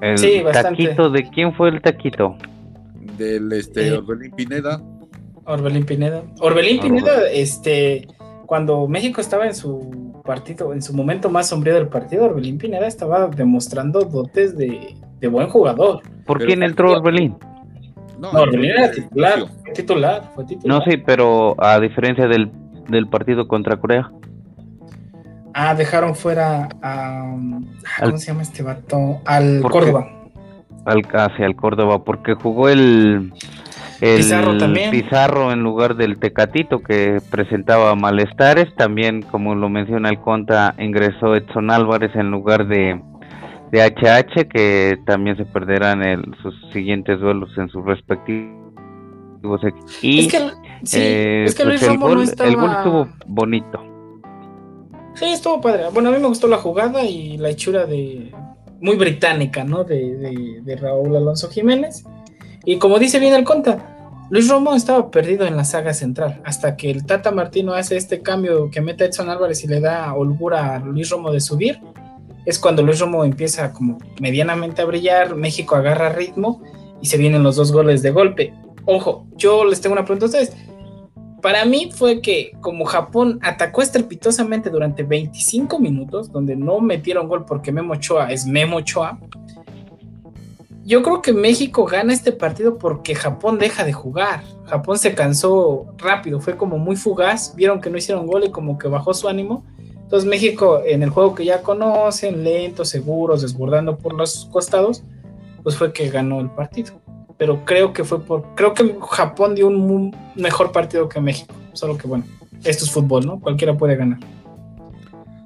El 0.00 0.44
taquito, 0.52 1.10
¿de 1.10 1.28
quién 1.30 1.54
fue 1.54 1.70
el 1.70 1.80
taquito? 1.80 2.36
Del 3.16 3.50
este, 3.52 3.88
eh, 3.88 3.92
Orbelín 3.92 4.30
Pineda. 4.32 4.82
Orbelín 5.44 5.86
Pineda. 5.86 6.22
Orbelín 6.40 6.80
Pineda, 6.80 7.30
este, 7.30 8.06
cuando 8.44 8.86
México 8.88 9.20
estaba 9.20 9.46
en 9.46 9.54
su 9.54 10.20
partido, 10.24 10.72
en 10.72 10.82
su 10.82 10.92
momento 10.92 11.30
más 11.30 11.48
sombrío 11.48 11.74
del 11.74 11.88
partido, 11.88 12.24
Orbelín 12.24 12.58
Pineda 12.58 12.86
estaba 12.86 13.28
demostrando 13.28 14.00
dotes 14.02 14.56
de, 14.56 14.96
buen 15.30 15.48
jugador. 15.48 16.02
¿Por 16.26 16.44
quién 16.44 16.62
entró 16.62 16.92
Orbelín? 16.92 17.36
No, 18.18 18.30
Orbelín 18.30 18.70
era 18.70 18.90
titular, 18.90 19.46
titular, 19.76 20.30
fue 20.34 20.44
titular. 20.44 20.78
No, 20.78 20.84
sí, 20.84 20.96
pero 20.96 21.54
a 21.58 21.78
diferencia 21.80 22.26
del, 22.26 22.50
del 22.88 23.08
partido 23.08 23.46
contra 23.46 23.76
Corea. 23.76 24.10
Ah, 25.54 25.74
dejaron 25.74 26.14
fuera 26.14 26.68
a. 26.82 27.34
¿Cómo 28.00 28.18
se 28.18 28.26
llama 28.26 28.42
este 28.42 28.62
vato? 28.62 29.20
Al 29.24 29.62
Córdoba. 29.62 30.06
Al, 30.84 31.06
casi 31.06 31.42
al 31.42 31.56
Córdoba, 31.56 32.04
porque 32.04 32.34
jugó 32.34 32.68
el 32.68 33.32
el 34.00 34.16
Pizarro, 34.18 34.58
también. 34.58 34.90
Pizarro 34.90 35.52
en 35.52 35.62
lugar 35.62 35.96
del 35.96 36.18
Tecatito 36.18 36.80
que 36.80 37.22
presentaba 37.30 37.94
malestares. 37.94 38.74
También, 38.76 39.22
como 39.22 39.54
lo 39.54 39.68
menciona 39.68 40.10
el 40.10 40.20
Conta, 40.20 40.74
ingresó 40.78 41.34
Edson 41.34 41.70
Álvarez 41.70 42.14
en 42.14 42.30
lugar 42.30 42.66
de, 42.68 43.00
de 43.70 43.82
HH, 43.82 44.48
que 44.48 44.98
también 45.06 45.36
se 45.38 45.46
perderán 45.46 46.02
en 46.04 46.34
sus 46.42 46.54
siguientes 46.72 47.18
duelos 47.18 47.50
en 47.56 47.68
sus 47.70 47.84
respectivos 47.84 48.65
y 50.02 50.20
es 50.20 50.32
que, 50.32 50.38
sí, 50.84 50.98
eh, 51.00 51.44
es 51.44 51.54
que 51.54 51.64
pues 51.64 51.82
el, 51.82 51.98
gol, 51.98 52.22
el 52.22 52.56
gol 52.56 52.70
estuvo 52.70 53.08
bonito. 53.26 53.82
Sí, 55.14 55.26
estuvo 55.26 55.60
padre. 55.60 55.84
Bueno, 55.92 56.10
a 56.10 56.12
mí 56.12 56.18
me 56.18 56.28
gustó 56.28 56.46
la 56.46 56.58
jugada 56.58 57.04
y 57.04 57.38
la 57.38 57.50
hechura 57.50 57.86
de 57.86 58.32
muy 58.80 58.96
británica, 58.96 59.64
¿no? 59.64 59.84
De, 59.84 60.16
de, 60.16 60.60
de 60.62 60.76
Raúl 60.76 61.16
Alonso 61.16 61.48
Jiménez. 61.48 62.04
Y 62.64 62.78
como 62.78 62.98
dice 62.98 63.18
bien 63.18 63.34
el 63.34 63.44
conta, 63.44 63.96
Luis 64.28 64.48
Romo 64.48 64.74
estaba 64.74 65.10
perdido 65.10 65.46
en 65.46 65.56
la 65.56 65.64
saga 65.64 65.94
central, 65.94 66.40
hasta 66.44 66.76
que 66.76 66.90
el 66.90 67.06
Tata 67.06 67.30
Martino 67.30 67.74
hace 67.74 67.96
este 67.96 68.22
cambio 68.22 68.70
que 68.70 68.80
mete 68.80 69.04
a 69.04 69.06
Edson 69.06 69.30
Álvarez 69.30 69.62
y 69.62 69.68
le 69.68 69.80
da 69.80 70.12
holgura 70.14 70.74
a 70.74 70.78
Luis 70.80 71.10
Romo 71.10 71.30
de 71.30 71.40
subir, 71.40 71.80
es 72.44 72.58
cuando 72.58 72.82
Luis 72.82 72.98
Romo 72.98 73.24
empieza 73.24 73.72
como 73.72 73.98
medianamente 74.20 74.82
a 74.82 74.84
brillar, 74.84 75.36
México 75.36 75.76
agarra 75.76 76.08
ritmo 76.08 76.60
y 77.00 77.06
se 77.06 77.18
vienen 77.18 77.44
los 77.44 77.54
dos 77.54 77.70
goles 77.70 78.02
de 78.02 78.10
golpe. 78.10 78.52
Ojo, 78.86 79.26
yo 79.36 79.64
les 79.64 79.80
tengo 79.80 79.92
una 79.92 80.04
pregunta 80.04 80.26
a 80.26 80.28
ustedes. 80.28 80.56
Para 81.42 81.64
mí 81.64 81.90
fue 81.94 82.22
que 82.22 82.52
como 82.60 82.84
Japón 82.86 83.38
atacó 83.42 83.82
estrepitosamente 83.82 84.70
durante 84.70 85.02
25 85.02 85.78
minutos, 85.78 86.32
donde 86.32 86.56
no 86.56 86.80
metieron 86.80 87.28
gol 87.28 87.44
porque 87.44 87.70
Memo 87.70 87.92
Ochoa 87.92 88.32
es 88.32 88.46
Memo 88.46 88.78
Ochoa, 88.78 89.18
yo 90.86 91.02
creo 91.02 91.20
que 91.20 91.32
México 91.32 91.84
gana 91.84 92.12
este 92.12 92.30
partido 92.30 92.78
porque 92.78 93.16
Japón 93.16 93.58
deja 93.58 93.82
de 93.82 93.92
jugar. 93.92 94.44
Japón 94.66 94.98
se 94.98 95.16
cansó 95.16 95.86
rápido, 95.98 96.40
fue 96.40 96.56
como 96.56 96.78
muy 96.78 96.94
fugaz, 96.94 97.56
vieron 97.56 97.80
que 97.80 97.90
no 97.90 97.98
hicieron 97.98 98.24
gol 98.24 98.44
y 98.44 98.50
como 98.50 98.78
que 98.78 98.86
bajó 98.86 99.12
su 99.12 99.28
ánimo. 99.28 99.64
Entonces 99.88 100.28
México 100.28 100.82
en 100.86 101.02
el 101.02 101.10
juego 101.10 101.34
que 101.34 101.44
ya 101.44 101.62
conocen, 101.62 102.44
lentos, 102.44 102.88
seguros, 102.88 103.42
desbordando 103.42 103.98
por 103.98 104.14
los 104.14 104.48
costados, 104.52 105.02
pues 105.64 105.76
fue 105.76 105.92
que 105.92 106.08
ganó 106.08 106.38
el 106.38 106.50
partido 106.50 106.94
pero 107.38 107.64
creo 107.64 107.92
que 107.92 108.04
fue 108.04 108.22
por, 108.22 108.54
creo 108.54 108.74
que 108.74 108.96
Japón 109.10 109.54
dio 109.54 109.68
un 109.68 110.14
mejor 110.34 110.72
partido 110.72 111.08
que 111.08 111.20
México, 111.20 111.54
solo 111.72 111.98
que 111.98 112.06
bueno, 112.06 112.24
esto 112.64 112.84
es 112.84 112.90
fútbol, 112.90 113.26
¿no? 113.26 113.40
Cualquiera 113.40 113.76
puede 113.76 113.96
ganar. 113.96 114.18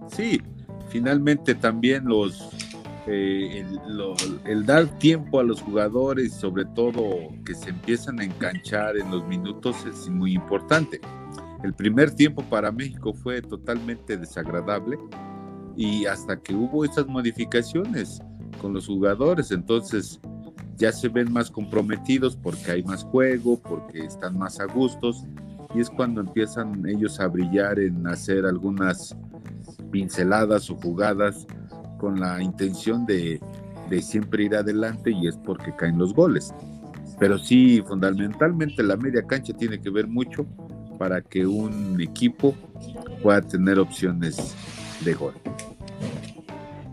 Sí, 0.09 0.41
finalmente 0.89 1.55
también 1.55 2.05
los, 2.05 2.51
eh, 3.07 3.65
el, 4.45 4.67
dar 4.67 4.87
tiempo 4.99 5.41
a 5.41 5.43
los 5.43 5.61
jugadores, 5.61 6.35
sobre 6.35 6.65
todo 6.65 7.03
que 7.45 7.55
se 7.55 7.71
empiezan 7.71 8.21
a 8.21 8.25
enganchar 8.25 8.97
en 8.97 9.11
los 9.11 9.27
minutos, 9.27 9.85
es 9.87 10.09
muy 10.09 10.35
importante. 10.35 11.01
El 11.63 11.75
primer 11.75 12.13
tiempo 12.13 12.43
para 12.43 12.73
México 12.73 13.13
fue 13.13 13.43
totalmente 13.43 14.17
desagradable 14.17 14.99
y 15.77 16.07
hasta 16.07 16.41
que 16.41 16.55
hubo 16.55 16.85
esas 16.85 17.07
modificaciones 17.07 18.21
con 18.61 18.73
los 18.73 18.87
jugadores, 18.87 19.51
entonces 19.51 20.21
ya 20.81 20.91
se 20.93 21.09
ven 21.09 21.31
más 21.31 21.51
comprometidos 21.51 22.35
porque 22.35 22.73
hay 22.73 22.83
más 22.83 23.05
juego, 23.05 23.61
porque 23.61 24.01
están 24.01 24.39
más 24.39 24.59
a 24.61 24.65
gustos 24.65 25.25
y 25.75 25.81
es 25.81 25.91
cuando 25.91 26.23
empiezan 26.23 26.89
ellos 26.89 27.21
a 27.21 27.29
brillar 27.29 27.79
en 27.79 28.07
hacer 28.07 28.47
algunas 28.47 29.15
pinceladas 29.93 30.71
o 30.71 30.77
jugadas 30.77 31.47
con 31.99 32.19
la 32.19 32.43
intención 32.43 33.05
de, 33.05 33.41
siempre 34.01 34.45
ir 34.45 34.55
adelante 34.55 35.11
y 35.11 35.27
es 35.29 35.37
porque 35.37 35.75
caen 35.77 35.99
los 35.99 36.15
goles. 36.15 36.55
Pero 37.19 37.39
sí, 37.39 37.83
fundamentalmente 37.87 38.83
la 38.83 38.97
media 38.97 39.23
cancha 39.27 39.53
tiene 39.53 39.81
que 39.81 39.91
ver 39.91 40.07
mucho 40.07 40.47
para 40.99 41.21
que 41.21 41.47
un 41.47 42.01
equipo 42.01 42.55
pueda 43.23 43.43
tener 43.43 43.79
opciones 43.79 44.55
de 45.05 45.13
gol. 45.13 45.35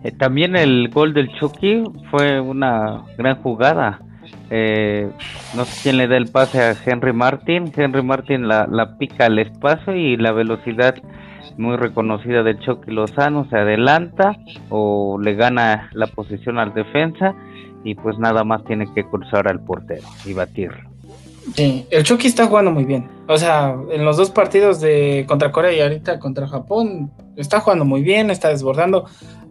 Eh, 0.08 0.14
también 0.14 0.56
el 0.56 0.88
gol 0.88 1.14
del 1.14 1.28
Chucky 1.34 1.84
fue 2.10 2.40
una 2.40 3.04
gran 3.18 3.42
jugada. 3.42 4.00
Eh, 4.50 5.10
no 5.54 5.66
sé 5.66 5.82
quién 5.84 5.98
le 5.98 6.08
da 6.08 6.16
el 6.16 6.28
pase 6.28 6.62
a 6.62 6.78
Henry 6.86 7.12
Martin. 7.12 7.74
Henry 7.76 8.02
Martin 8.02 8.48
la, 8.48 8.96
pica 8.98 9.26
al 9.26 9.38
espacio 9.38 9.94
y 9.94 10.16
la 10.16 10.32
velocidad 10.32 10.96
muy 11.58 11.76
reconocida 11.76 12.42
del 12.42 12.58
Chucky 12.60 12.92
Lozano 12.92 13.50
se 13.50 13.58
adelanta 13.58 14.38
o 14.70 15.20
le 15.22 15.36
gana 15.36 15.90
la 15.92 16.08
posición 16.08 16.58
al 16.58 16.74
defensa 16.74 17.36
y 17.84 17.96
pues 17.96 18.18
nada 18.18 18.46
más 18.46 18.64
tiene 18.64 18.88
que 18.94 19.04
cruzar 19.04 19.50
al 19.50 19.60
portero 19.60 20.08
y 20.24 20.32
batirlo. 20.32 20.90
Sí, 21.54 21.86
el 21.90 22.04
Chucky 22.04 22.28
está 22.28 22.48
jugando 22.48 22.72
muy 22.72 22.86
bien. 22.86 23.10
O 23.28 23.38
sea, 23.38 23.76
en 23.92 24.06
los 24.06 24.16
dos 24.16 24.30
partidos 24.30 24.80
de 24.80 25.26
contra 25.28 25.52
Corea 25.52 25.74
y 25.74 25.82
ahorita 25.82 26.20
contra 26.20 26.48
Japón, 26.48 27.12
está 27.36 27.60
jugando 27.60 27.84
muy 27.84 28.04
bien, 28.04 28.30
está 28.30 28.50
desbordando. 28.50 29.06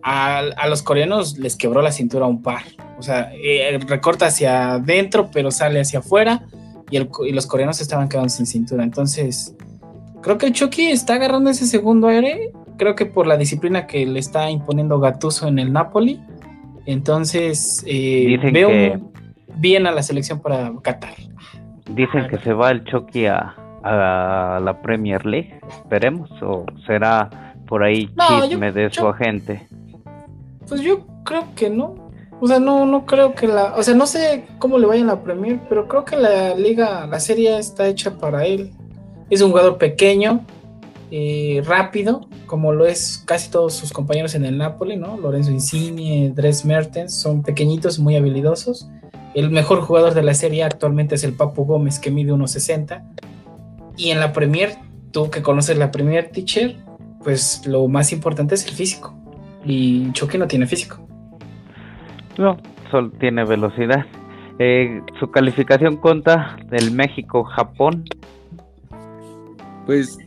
A, 0.08 0.68
los 0.68 0.84
coreanos 0.84 1.36
les 1.36 1.56
quebró 1.56 1.82
la 1.82 1.90
cintura 1.90 2.26
un 2.26 2.40
par. 2.40 2.62
O 2.96 3.02
sea, 3.02 3.32
eh, 3.34 3.76
recorta 3.88 4.26
hacia 4.26 4.74
adentro, 4.74 5.30
pero 5.32 5.50
sale 5.50 5.80
hacia 5.80 5.98
afuera. 5.98 6.44
Y, 6.90 6.98
y, 6.98 7.32
los 7.32 7.46
coreanos 7.48 7.80
estaban 7.80 8.08
quedando 8.08 8.28
sin 8.28 8.46
cintura. 8.46 8.84
Entonces, 8.84 9.56
creo 10.22 10.38
que 10.38 10.46
el 10.46 10.52
Chucky 10.52 10.86
está 10.86 11.14
agarrando 11.14 11.50
ese 11.50 11.66
segundo 11.66 12.06
aire. 12.06 12.52
Creo 12.78 12.94
que 12.94 13.06
por 13.06 13.26
la 13.26 13.36
disciplina 13.36 13.88
que 13.88 14.06
le 14.06 14.20
está 14.20 14.48
imponiendo 14.48 15.00
Gatuso 15.00 15.48
en 15.48 15.58
el 15.58 15.72
Napoli. 15.72 16.20
Entonces, 16.86 17.82
eh, 17.84 18.38
veo 18.52 19.10
bien 19.56 19.88
a 19.88 19.90
la 19.90 20.02
selección 20.04 20.40
para 20.40 20.72
Qatar. 20.82 21.14
Dicen 21.90 22.28
que 22.28 22.38
se 22.38 22.52
va 22.52 22.70
el 22.70 22.84
Chucky 22.84 23.26
a, 23.26 23.54
la 23.82 24.78
Premier 24.82 25.24
League, 25.24 25.60
esperemos, 25.68 26.30
o 26.42 26.66
será 26.86 27.54
por 27.68 27.84
ahí 27.84 28.08
chisme 28.28 28.72
de 28.72 28.90
su 28.90 29.06
agente. 29.06 29.66
Pues 30.68 30.80
yo 30.80 31.06
creo 31.24 31.54
que 31.54 31.70
no. 31.70 31.94
O 32.40 32.46
sea, 32.46 32.58
no, 32.58 32.84
no 32.84 33.06
creo 33.06 33.34
que 33.34 33.46
la. 33.46 33.74
O 33.76 33.82
sea, 33.82 33.94
no 33.94 34.06
sé 34.06 34.44
cómo 34.58 34.78
le 34.78 34.86
vaya 34.86 35.00
en 35.00 35.06
la 35.06 35.22
Premier, 35.22 35.60
pero 35.68 35.88
creo 35.88 36.04
que 36.04 36.16
la 36.16 36.54
liga, 36.54 37.06
la 37.06 37.20
serie 37.20 37.58
está 37.58 37.88
hecha 37.88 38.18
para 38.18 38.46
él. 38.46 38.72
Es 39.30 39.40
un 39.40 39.50
jugador 39.50 39.78
pequeño, 39.78 40.44
eh, 41.10 41.62
rápido, 41.64 42.28
como 42.46 42.72
lo 42.72 42.86
es 42.86 43.22
casi 43.24 43.50
todos 43.50 43.74
sus 43.74 43.92
compañeros 43.92 44.34
en 44.34 44.44
el 44.44 44.58
Napoli, 44.58 44.96
¿no? 44.96 45.16
Lorenzo 45.16 45.50
Insigne, 45.50 46.32
Dres 46.34 46.64
Mertens, 46.64 47.14
son 47.14 47.42
pequeñitos, 47.42 47.98
muy 47.98 48.16
habilidosos. 48.16 48.88
El 49.34 49.50
mejor 49.50 49.82
jugador 49.82 50.14
de 50.14 50.22
la 50.22 50.34
serie 50.34 50.64
actualmente 50.64 51.14
es 51.14 51.24
el 51.24 51.32
Papu 51.32 51.64
Gómez, 51.64 51.98
que 51.98 52.10
mide 52.10 52.32
1.60. 52.32 53.04
Y 53.96 54.10
en 54.10 54.20
la 54.20 54.32
Premier, 54.32 54.76
tú 55.10 55.30
que 55.30 55.42
conoces 55.42 55.78
la 55.78 55.90
Premier 55.90 56.30
Teacher, 56.30 56.76
pues 57.22 57.66
lo 57.66 57.86
más 57.88 58.12
importante 58.12 58.54
es 58.54 58.66
el 58.66 58.72
físico. 58.72 59.14
Y 59.66 60.12
Chucky 60.12 60.38
no 60.38 60.46
tiene 60.46 60.66
físico. 60.66 61.06
No, 62.38 62.56
solo 62.90 63.10
tiene 63.10 63.44
velocidad. 63.44 64.06
Eh, 64.58 65.02
su 65.18 65.30
calificación 65.30 65.96
contra 65.96 66.56
del 66.70 66.92
México-Japón. 66.92 68.04
Pues 69.84 70.18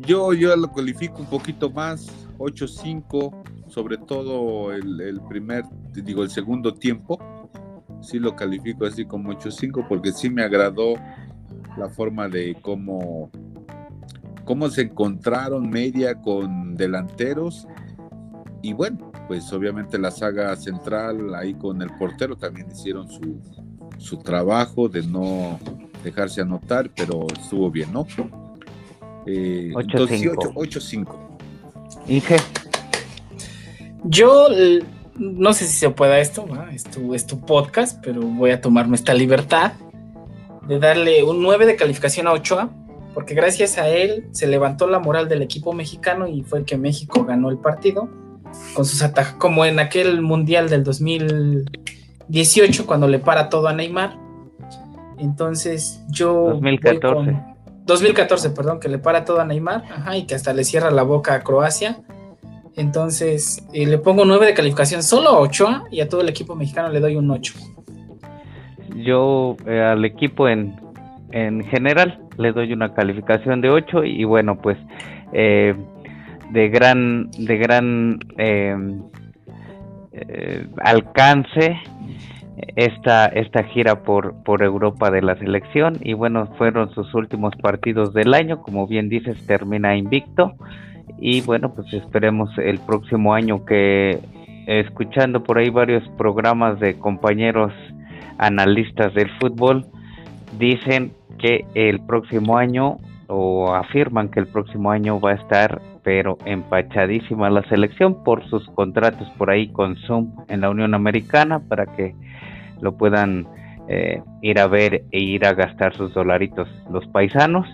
yo, 0.00 0.32
yo 0.32 0.54
lo 0.56 0.72
califico 0.72 1.20
un 1.20 1.26
poquito 1.26 1.70
más, 1.70 2.28
8-5, 2.38 3.32
sobre 3.68 3.96
todo 3.96 4.72
el, 4.72 5.00
el, 5.00 5.20
primer, 5.22 5.64
digo, 5.92 6.22
el 6.22 6.30
segundo 6.30 6.74
tiempo 6.74 7.18
sí 8.04 8.18
lo 8.18 8.36
califico 8.36 8.84
así 8.84 9.04
como 9.04 9.32
8-5 9.32 9.86
porque 9.88 10.12
sí 10.12 10.30
me 10.30 10.42
agradó 10.42 10.94
la 11.78 11.88
forma 11.88 12.28
de 12.28 12.56
cómo, 12.60 13.30
cómo 14.44 14.68
se 14.68 14.82
encontraron 14.82 15.70
media 15.70 16.14
con 16.20 16.76
delanteros 16.76 17.66
y 18.64 18.72
bueno, 18.72 19.12
pues 19.28 19.52
obviamente 19.52 19.98
la 19.98 20.10
saga 20.10 20.56
central 20.56 21.34
ahí 21.34 21.52
con 21.52 21.82
el 21.82 21.90
portero 21.98 22.34
también 22.34 22.66
hicieron 22.72 23.10
su, 23.10 23.38
su 23.98 24.16
trabajo 24.16 24.88
de 24.88 25.02
no 25.02 25.60
dejarse 26.02 26.40
anotar, 26.40 26.90
pero 26.96 27.26
estuvo 27.38 27.70
bien, 27.70 27.92
¿no? 27.92 28.06
Eh, 29.26 29.70
8-5. 29.74 31.06
Inge. 32.08 32.36
Yo 34.04 34.46
no 35.16 35.52
sé 35.52 35.66
si 35.66 35.74
se 35.74 35.90
pueda 35.90 36.18
esto, 36.18 36.46
es, 36.72 36.84
tu, 36.84 37.12
es 37.14 37.26
tu 37.26 37.40
podcast, 37.40 38.02
pero 38.02 38.22
voy 38.22 38.52
a 38.52 38.62
tomarme 38.62 38.96
esta 38.96 39.12
libertad 39.12 39.74
de 40.66 40.78
darle 40.78 41.22
un 41.22 41.42
9 41.42 41.66
de 41.66 41.76
calificación 41.76 42.28
a 42.28 42.32
Ochoa, 42.32 42.70
porque 43.12 43.34
gracias 43.34 43.76
a 43.76 43.90
él 43.90 44.26
se 44.32 44.46
levantó 44.46 44.86
la 44.86 45.00
moral 45.00 45.28
del 45.28 45.42
equipo 45.42 45.74
mexicano 45.74 46.26
y 46.26 46.44
fue 46.44 46.60
el 46.60 46.64
que 46.64 46.78
México 46.78 47.26
ganó 47.26 47.50
el 47.50 47.58
partido 47.58 48.23
con 48.74 48.84
sus 48.84 49.02
ataques, 49.02 49.34
como 49.34 49.64
en 49.64 49.78
aquel 49.78 50.22
mundial 50.22 50.68
del 50.68 50.84
2018 50.84 52.86
cuando 52.86 53.08
le 53.08 53.18
para 53.18 53.48
todo 53.48 53.68
a 53.68 53.72
Neymar. 53.72 54.18
Entonces 55.18 56.02
yo 56.10 56.50
2014 56.50 57.54
2014, 57.86 58.50
perdón, 58.50 58.80
que 58.80 58.88
le 58.88 58.98
para 58.98 59.24
todo 59.24 59.40
a 59.40 59.44
Neymar, 59.44 59.84
ajá, 59.90 60.16
y 60.16 60.24
que 60.24 60.34
hasta 60.34 60.52
le 60.52 60.64
cierra 60.64 60.90
la 60.90 61.02
boca 61.02 61.34
a 61.34 61.40
Croacia. 61.40 61.98
Entonces, 62.76 63.64
eh, 63.72 63.86
le 63.86 63.98
pongo 63.98 64.24
9 64.24 64.46
de 64.46 64.54
calificación 64.54 65.02
solo 65.02 65.30
a 65.30 65.38
Ochoa 65.38 65.84
y 65.90 66.00
a 66.00 66.08
todo 66.08 66.22
el 66.22 66.28
equipo 66.28 66.56
mexicano 66.56 66.88
le 66.88 67.00
doy 67.00 67.16
un 67.16 67.30
8. 67.30 67.54
Yo 68.96 69.56
eh, 69.66 69.80
al 69.80 70.04
equipo 70.04 70.48
en, 70.48 70.74
en 71.30 71.62
general 71.64 72.20
le 72.38 72.52
doy 72.52 72.72
una 72.72 72.94
calificación 72.94 73.60
de 73.60 73.70
8 73.70 74.04
y 74.04 74.24
bueno, 74.24 74.56
pues 74.56 74.78
eh, 75.32 75.74
de 76.50 76.68
gran, 76.68 77.30
de 77.30 77.56
gran 77.56 78.18
alcance 80.82 81.76
esta, 82.76 83.26
esta 83.26 83.64
gira 83.64 84.02
por, 84.02 84.42
por 84.44 84.62
Europa 84.62 85.10
de 85.10 85.22
la 85.22 85.36
selección. 85.36 85.98
Y 86.00 86.14
bueno, 86.14 86.48
fueron 86.58 86.90
sus 86.94 87.12
últimos 87.14 87.54
partidos 87.56 88.14
del 88.14 88.34
año, 88.34 88.62
como 88.62 88.86
bien 88.86 89.08
dices, 89.08 89.46
termina 89.46 89.96
invicto. 89.96 90.54
Y 91.18 91.40
bueno, 91.42 91.74
pues 91.74 91.92
esperemos 91.92 92.50
el 92.58 92.78
próximo 92.80 93.34
año 93.34 93.64
que 93.64 94.18
escuchando 94.66 95.42
por 95.42 95.58
ahí 95.58 95.70
varios 95.70 96.08
programas 96.16 96.80
de 96.80 96.98
compañeros 96.98 97.72
analistas 98.38 99.12
del 99.14 99.30
fútbol, 99.38 99.86
dicen 100.58 101.12
que 101.38 101.66
el 101.74 102.00
próximo 102.00 102.56
año 102.56 102.98
o 103.28 103.74
afirman 103.74 104.28
que 104.28 104.40
el 104.40 104.46
próximo 104.46 104.90
año 104.90 105.20
va 105.20 105.30
a 105.30 105.34
estar 105.34 105.80
pero 106.02 106.36
empachadísima 106.44 107.48
la 107.48 107.62
selección 107.68 108.22
por 108.22 108.46
sus 108.48 108.68
contratos 108.70 109.28
por 109.38 109.50
ahí 109.50 109.68
con 109.68 109.96
Zoom 109.96 110.32
en 110.48 110.60
la 110.60 110.70
Unión 110.70 110.94
Americana 110.94 111.60
para 111.60 111.86
que 111.86 112.14
lo 112.80 112.96
puedan 112.96 113.46
eh, 113.88 114.22
ir 114.42 114.58
a 114.60 114.66
ver 114.66 115.04
e 115.10 115.20
ir 115.20 115.46
a 115.46 115.54
gastar 115.54 115.94
sus 115.94 116.12
dolaritos 116.12 116.68
los 116.90 117.06
paisanos 117.08 117.66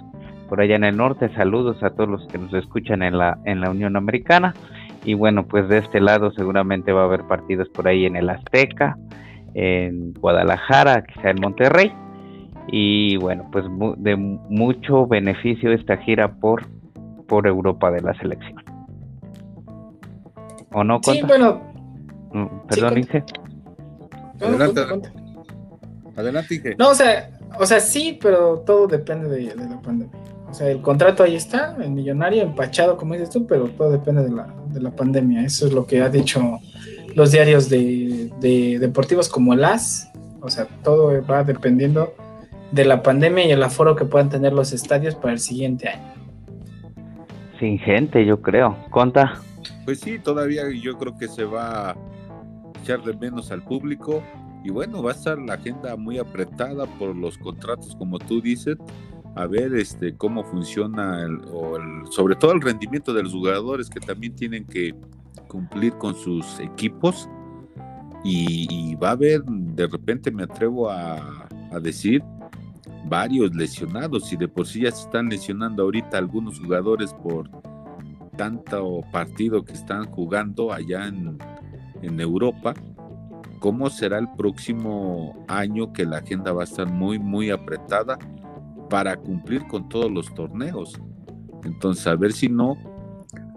por 0.50 0.60
allá 0.60 0.74
en 0.74 0.84
el 0.84 0.96
norte. 0.96 1.30
Saludos 1.36 1.80
a 1.82 1.90
todos 1.90 2.10
los 2.10 2.26
que 2.26 2.36
nos 2.36 2.52
escuchan 2.52 3.02
en 3.02 3.16
la, 3.16 3.38
en 3.44 3.60
la 3.60 3.70
Unión 3.70 3.96
Americana. 3.96 4.52
Y 5.04 5.14
bueno, 5.14 5.46
pues 5.46 5.68
de 5.68 5.78
este 5.78 6.00
lado 6.00 6.32
seguramente 6.32 6.92
va 6.92 7.02
a 7.02 7.04
haber 7.04 7.22
partidos 7.22 7.68
por 7.68 7.86
ahí 7.86 8.04
en 8.04 8.16
el 8.16 8.28
Azteca, 8.28 8.98
en 9.54 10.12
Guadalajara, 10.14 11.04
quizá 11.04 11.30
en 11.30 11.40
Monterrey. 11.40 11.92
Y 12.72 13.16
bueno, 13.16 13.48
pues 13.50 13.64
de 13.98 14.16
mucho 14.16 15.06
beneficio 15.06 15.72
esta 15.72 15.96
gira 15.98 16.32
por, 16.32 16.68
por 17.26 17.46
Europa 17.46 17.90
de 17.90 18.00
la 18.00 18.14
selección. 18.14 18.62
¿O 20.72 20.84
no? 20.84 21.00
Sí, 21.02 21.20
bueno. 21.26 21.60
Mm, 22.32 22.46
perdón, 22.68 22.98
Inge. 22.98 23.24
Adelante, 24.40 24.80
adelante. 26.16 26.54
Inge. 26.54 26.76
No, 26.78 26.90
o 26.90 26.94
sea, 26.94 27.30
o 27.58 27.66
sea, 27.66 27.80
sí, 27.80 28.18
pero 28.22 28.60
todo 28.60 28.86
depende 28.86 29.28
de, 29.28 29.54
la 29.56 29.80
pandemia. 29.82 30.16
O 30.48 30.54
sea, 30.54 30.68
el 30.68 30.80
contrato 30.80 31.24
ahí 31.24 31.34
está, 31.34 31.76
el 31.80 31.90
millonario 31.90 32.42
empachado, 32.42 32.96
como 32.96 33.14
dices 33.14 33.30
tú, 33.30 33.46
pero 33.46 33.68
todo 33.70 33.90
depende 33.90 34.22
de 34.22 34.30
la, 34.30 34.46
de 34.68 34.80
la 34.80 34.90
pandemia. 34.92 35.44
Eso 35.44 35.66
es 35.66 35.72
lo 35.72 35.86
que 35.86 36.02
ha 36.02 36.08
dicho 36.08 36.60
los 37.16 37.32
diarios 37.32 37.68
de, 37.68 38.30
de 38.40 38.78
deportivos 38.78 39.28
como 39.28 39.54
el 39.54 39.64
AS. 39.64 40.08
O 40.40 40.48
sea, 40.48 40.66
todo 40.84 41.24
va 41.26 41.42
dependiendo 41.42 42.14
de 42.72 42.84
la 42.84 43.02
pandemia 43.02 43.46
y 43.46 43.50
el 43.50 43.62
aforo 43.62 43.96
que 43.96 44.04
puedan 44.04 44.28
tener 44.28 44.52
los 44.52 44.72
estadios 44.72 45.14
para 45.14 45.32
el 45.32 45.40
siguiente 45.40 45.88
año. 45.88 46.14
Sin 47.58 47.78
gente, 47.78 48.24
yo 48.24 48.40
creo. 48.40 48.76
¿Conta? 48.90 49.40
Pues 49.84 50.00
sí, 50.00 50.18
todavía 50.18 50.62
yo 50.70 50.96
creo 50.98 51.16
que 51.18 51.28
se 51.28 51.44
va 51.44 51.90
a 51.90 51.96
echar 52.82 53.02
de 53.02 53.14
menos 53.14 53.50
al 53.50 53.62
público 53.62 54.22
y 54.64 54.70
bueno, 54.70 55.02
va 55.02 55.12
a 55.12 55.14
estar 55.14 55.38
la 55.38 55.54
agenda 55.54 55.96
muy 55.96 56.18
apretada 56.18 56.86
por 56.86 57.16
los 57.16 57.38
contratos, 57.38 57.96
como 57.96 58.18
tú 58.18 58.40
dices, 58.40 58.76
a 59.34 59.46
ver 59.46 59.74
este 59.74 60.14
cómo 60.16 60.44
funciona 60.44 61.26
o 61.52 61.78
sobre 62.10 62.34
todo 62.34 62.52
el 62.52 62.60
rendimiento 62.60 63.12
de 63.14 63.22
los 63.22 63.32
jugadores 63.32 63.88
que 63.88 64.00
también 64.00 64.34
tienen 64.34 64.64
que 64.64 64.94
cumplir 65.48 65.92
con 65.94 66.14
sus 66.14 66.58
equipos 66.60 67.28
y, 68.22 68.94
va 68.96 69.08
a 69.08 69.12
haber, 69.12 69.42
de 69.44 69.86
repente 69.86 70.30
me 70.30 70.42
atrevo 70.42 70.90
a, 70.90 71.48
a 71.72 71.80
decir, 71.80 72.22
varios 73.10 73.52
lesionados 73.54 74.32
y 74.32 74.36
de 74.36 74.46
por 74.46 74.66
sí 74.66 74.82
ya 74.82 74.92
se 74.92 75.02
están 75.02 75.28
lesionando 75.28 75.82
ahorita 75.82 76.16
algunos 76.16 76.60
jugadores 76.60 77.12
por 77.12 77.50
tanto 78.36 79.02
partido 79.10 79.64
que 79.64 79.72
están 79.72 80.06
jugando 80.06 80.72
allá 80.72 81.08
en, 81.08 81.36
en 82.02 82.20
Europa, 82.20 82.72
¿cómo 83.58 83.90
será 83.90 84.18
el 84.18 84.28
próximo 84.38 85.44
año 85.48 85.92
que 85.92 86.06
la 86.06 86.18
agenda 86.18 86.52
va 86.52 86.62
a 86.62 86.64
estar 86.64 86.90
muy, 86.90 87.18
muy 87.18 87.50
apretada 87.50 88.16
para 88.88 89.16
cumplir 89.16 89.66
con 89.66 89.88
todos 89.88 90.10
los 90.10 90.32
torneos? 90.34 90.98
Entonces, 91.64 92.06
a 92.06 92.14
ver 92.14 92.32
si 92.32 92.48
no 92.48 92.76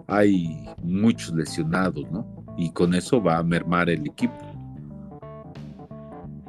hay 0.08 0.68
muchos 0.82 1.32
lesionados, 1.32 2.04
¿no? 2.10 2.26
Y 2.58 2.70
con 2.72 2.92
eso 2.92 3.22
va 3.22 3.38
a 3.38 3.42
mermar 3.42 3.88
el 3.88 4.04
equipo. 4.06 4.34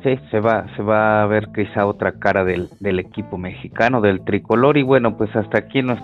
Se 0.06 0.39
va, 0.39 0.68
se 0.76 0.84
va 0.84 1.24
a 1.24 1.26
ver 1.26 1.48
quizá 1.52 1.88
otra 1.88 2.20
cara 2.20 2.44
del, 2.46 2.70
del 2.80 3.00
equipo 3.00 3.39
mexicano, 3.39 4.02
del 4.02 4.24
tricolor. 4.24 4.78
Y 4.78 4.84
bueno, 4.84 5.18
pues 5.18 5.36
hasta 5.36 5.58
aquí 5.58 5.82
nos... 5.82 5.98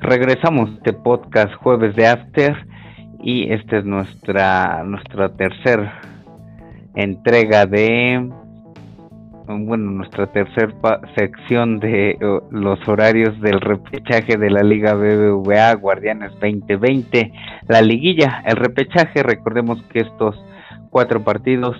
Regresamos 0.00 0.82
de 0.82 0.92
podcast 0.92 1.54
jueves 1.54 1.94
de 1.94 2.08
After 2.08 2.66
y 3.22 3.52
esta 3.52 3.78
es 3.78 3.84
nuestra 3.84 4.82
nuestra 4.84 5.30
tercera 5.30 6.00
entrega 6.94 7.64
de 7.64 8.30
bueno 9.46 9.90
nuestra 9.90 10.26
tercera 10.26 10.72
sección 11.16 11.78
de 11.78 12.18
los 12.50 12.88
horarios 12.88 13.38
del 13.40 13.60
repechaje 13.60 14.36
de 14.36 14.50
la 14.50 14.62
Liga 14.62 14.94
BBVA 14.94 15.74
Guardianes 15.74 16.32
2020 16.40 17.32
la 17.68 17.82
liguilla 17.82 18.42
el 18.46 18.56
repechaje 18.56 19.22
recordemos 19.22 19.82
que 19.92 20.00
estos 20.00 20.36
cuatro 20.90 21.22
partidos 21.22 21.76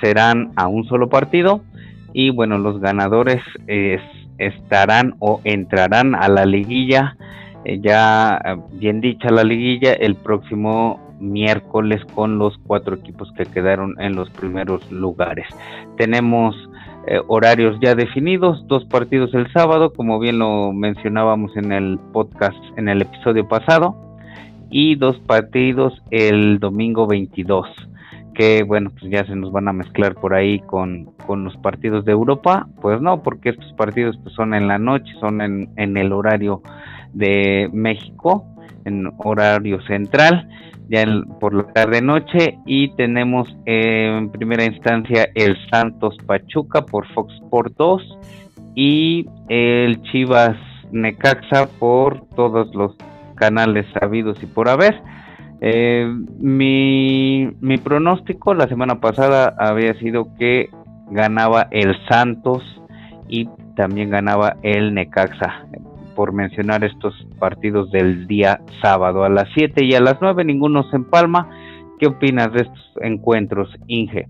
serán 0.00 0.52
a 0.56 0.68
un 0.68 0.84
solo 0.84 1.08
partido 1.08 1.62
y 2.12 2.30
bueno 2.30 2.58
los 2.58 2.80
ganadores 2.80 3.42
estarán 4.38 5.14
o 5.18 5.40
entrarán 5.44 6.14
a 6.14 6.28
la 6.28 6.46
liguilla 6.46 7.16
eh, 7.64 7.80
ya 7.82 8.40
eh, 8.44 8.56
bien 8.74 9.00
dicha 9.00 9.30
la 9.30 9.42
liguilla 9.42 9.92
el 9.94 10.14
próximo 10.14 11.00
miércoles 11.18 12.00
con 12.14 12.38
los 12.38 12.56
cuatro 12.58 12.94
equipos 12.94 13.32
que 13.32 13.44
quedaron 13.46 14.00
en 14.00 14.14
los 14.14 14.30
primeros 14.30 14.88
lugares. 14.92 15.46
Tenemos 15.96 16.54
eh, 17.06 17.20
horarios 17.28 17.78
ya 17.80 17.94
definidos, 17.94 18.66
dos 18.66 18.84
partidos 18.84 19.32
el 19.34 19.50
sábado, 19.52 19.92
como 19.92 20.18
bien 20.18 20.38
lo 20.38 20.72
mencionábamos 20.72 21.56
en 21.56 21.70
el 21.70 21.98
podcast, 22.12 22.58
en 22.76 22.88
el 22.88 23.02
episodio 23.02 23.46
pasado, 23.46 23.96
y 24.70 24.96
dos 24.96 25.18
partidos 25.20 26.02
el 26.10 26.58
domingo 26.58 27.06
22, 27.06 27.68
que 28.34 28.64
bueno, 28.64 28.90
pues 28.90 29.10
ya 29.10 29.24
se 29.24 29.36
nos 29.36 29.52
van 29.52 29.68
a 29.68 29.72
mezclar 29.72 30.14
por 30.16 30.34
ahí 30.34 30.58
con, 30.60 31.06
con 31.26 31.44
los 31.44 31.56
partidos 31.58 32.04
de 32.04 32.12
Europa, 32.12 32.66
pues 32.82 33.00
no, 33.00 33.22
porque 33.22 33.50
estos 33.50 33.72
partidos 33.74 34.18
pues, 34.22 34.34
son 34.34 34.52
en 34.54 34.66
la 34.66 34.78
noche, 34.78 35.12
son 35.20 35.40
en, 35.40 35.70
en 35.76 35.96
el 35.96 36.12
horario 36.12 36.62
de 37.12 37.70
México 37.72 38.44
en 38.86 39.12
horario 39.18 39.82
central, 39.82 40.48
ya 40.88 41.04
por 41.40 41.52
la 41.52 41.64
tarde 41.72 42.00
noche, 42.00 42.58
y 42.64 42.94
tenemos 42.96 43.48
en 43.66 44.30
primera 44.30 44.64
instancia 44.64 45.28
el 45.34 45.56
Santos 45.70 46.16
Pachuca 46.24 46.86
por 46.86 47.06
Fox 47.12 47.34
Sport 47.34 47.74
2 47.76 48.18
y 48.74 49.26
el 49.48 50.00
Chivas 50.02 50.56
Necaxa 50.92 51.66
por 51.78 52.26
todos 52.36 52.74
los 52.74 52.94
canales 53.34 53.86
sabidos 53.98 54.42
y 54.42 54.46
por 54.46 54.68
haber. 54.68 55.00
Eh, 55.60 56.06
mi, 56.38 57.50
mi 57.60 57.78
pronóstico 57.78 58.54
la 58.54 58.68
semana 58.68 59.00
pasada 59.00 59.54
había 59.58 59.94
sido 59.94 60.28
que 60.38 60.68
ganaba 61.10 61.68
el 61.70 61.96
Santos 62.08 62.62
y 63.28 63.48
también 63.74 64.10
ganaba 64.10 64.56
el 64.62 64.94
Necaxa 64.94 65.66
por 66.16 66.32
mencionar 66.32 66.82
estos 66.82 67.14
partidos 67.38 67.92
del 67.92 68.26
día 68.26 68.60
sábado 68.82 69.22
a 69.22 69.28
las 69.28 69.48
7 69.54 69.84
y 69.84 69.94
a 69.94 70.00
las 70.00 70.16
9, 70.20 70.44
ninguno 70.44 70.88
se 70.90 70.96
empalma. 70.96 71.48
¿Qué 72.00 72.08
opinas 72.08 72.52
de 72.52 72.62
estos 72.62 72.92
encuentros, 73.02 73.68
Inge? 73.86 74.26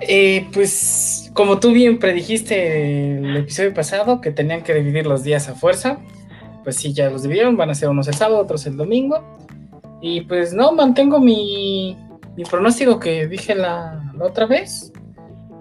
Eh, 0.00 0.46
pues 0.52 1.30
como 1.32 1.58
tú 1.58 1.72
bien 1.72 1.98
predijiste 1.98 3.18
el 3.18 3.36
episodio 3.36 3.72
pasado, 3.72 4.20
que 4.20 4.30
tenían 4.30 4.62
que 4.62 4.74
dividir 4.74 5.06
los 5.06 5.22
días 5.22 5.48
a 5.48 5.54
fuerza, 5.54 5.98
pues 6.64 6.76
sí, 6.76 6.92
ya 6.92 7.08
los 7.08 7.22
dividieron, 7.22 7.56
van 7.56 7.70
a 7.70 7.74
ser 7.74 7.88
unos 7.88 8.08
el 8.08 8.14
sábado, 8.14 8.40
otros 8.40 8.66
el 8.66 8.76
domingo. 8.76 9.22
Y 10.02 10.22
pues 10.22 10.52
no, 10.52 10.72
mantengo 10.72 11.20
mi, 11.20 11.96
pronóstico 12.50 12.98
que 12.98 13.26
dije 13.26 13.54
la 13.54 14.12
otra 14.20 14.46
vez. 14.46 14.92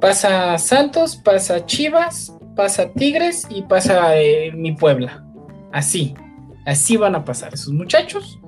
Pasa 0.02 0.58
Santos, 0.58 1.16
pasa 1.16 1.66
Chivas, 1.66 2.35
pasa 2.56 2.92
Tigres 2.92 3.48
y 3.50 3.64
pasa 3.64 4.18
eh, 4.18 4.52
mi 4.54 4.74
Puebla. 4.74 5.24
Así, 5.72 6.16
así 6.66 6.98
van 6.98 7.16
a 7.16 7.26
pasar 7.26 7.54
esos 7.54 7.74
muchachos. 7.74 8.40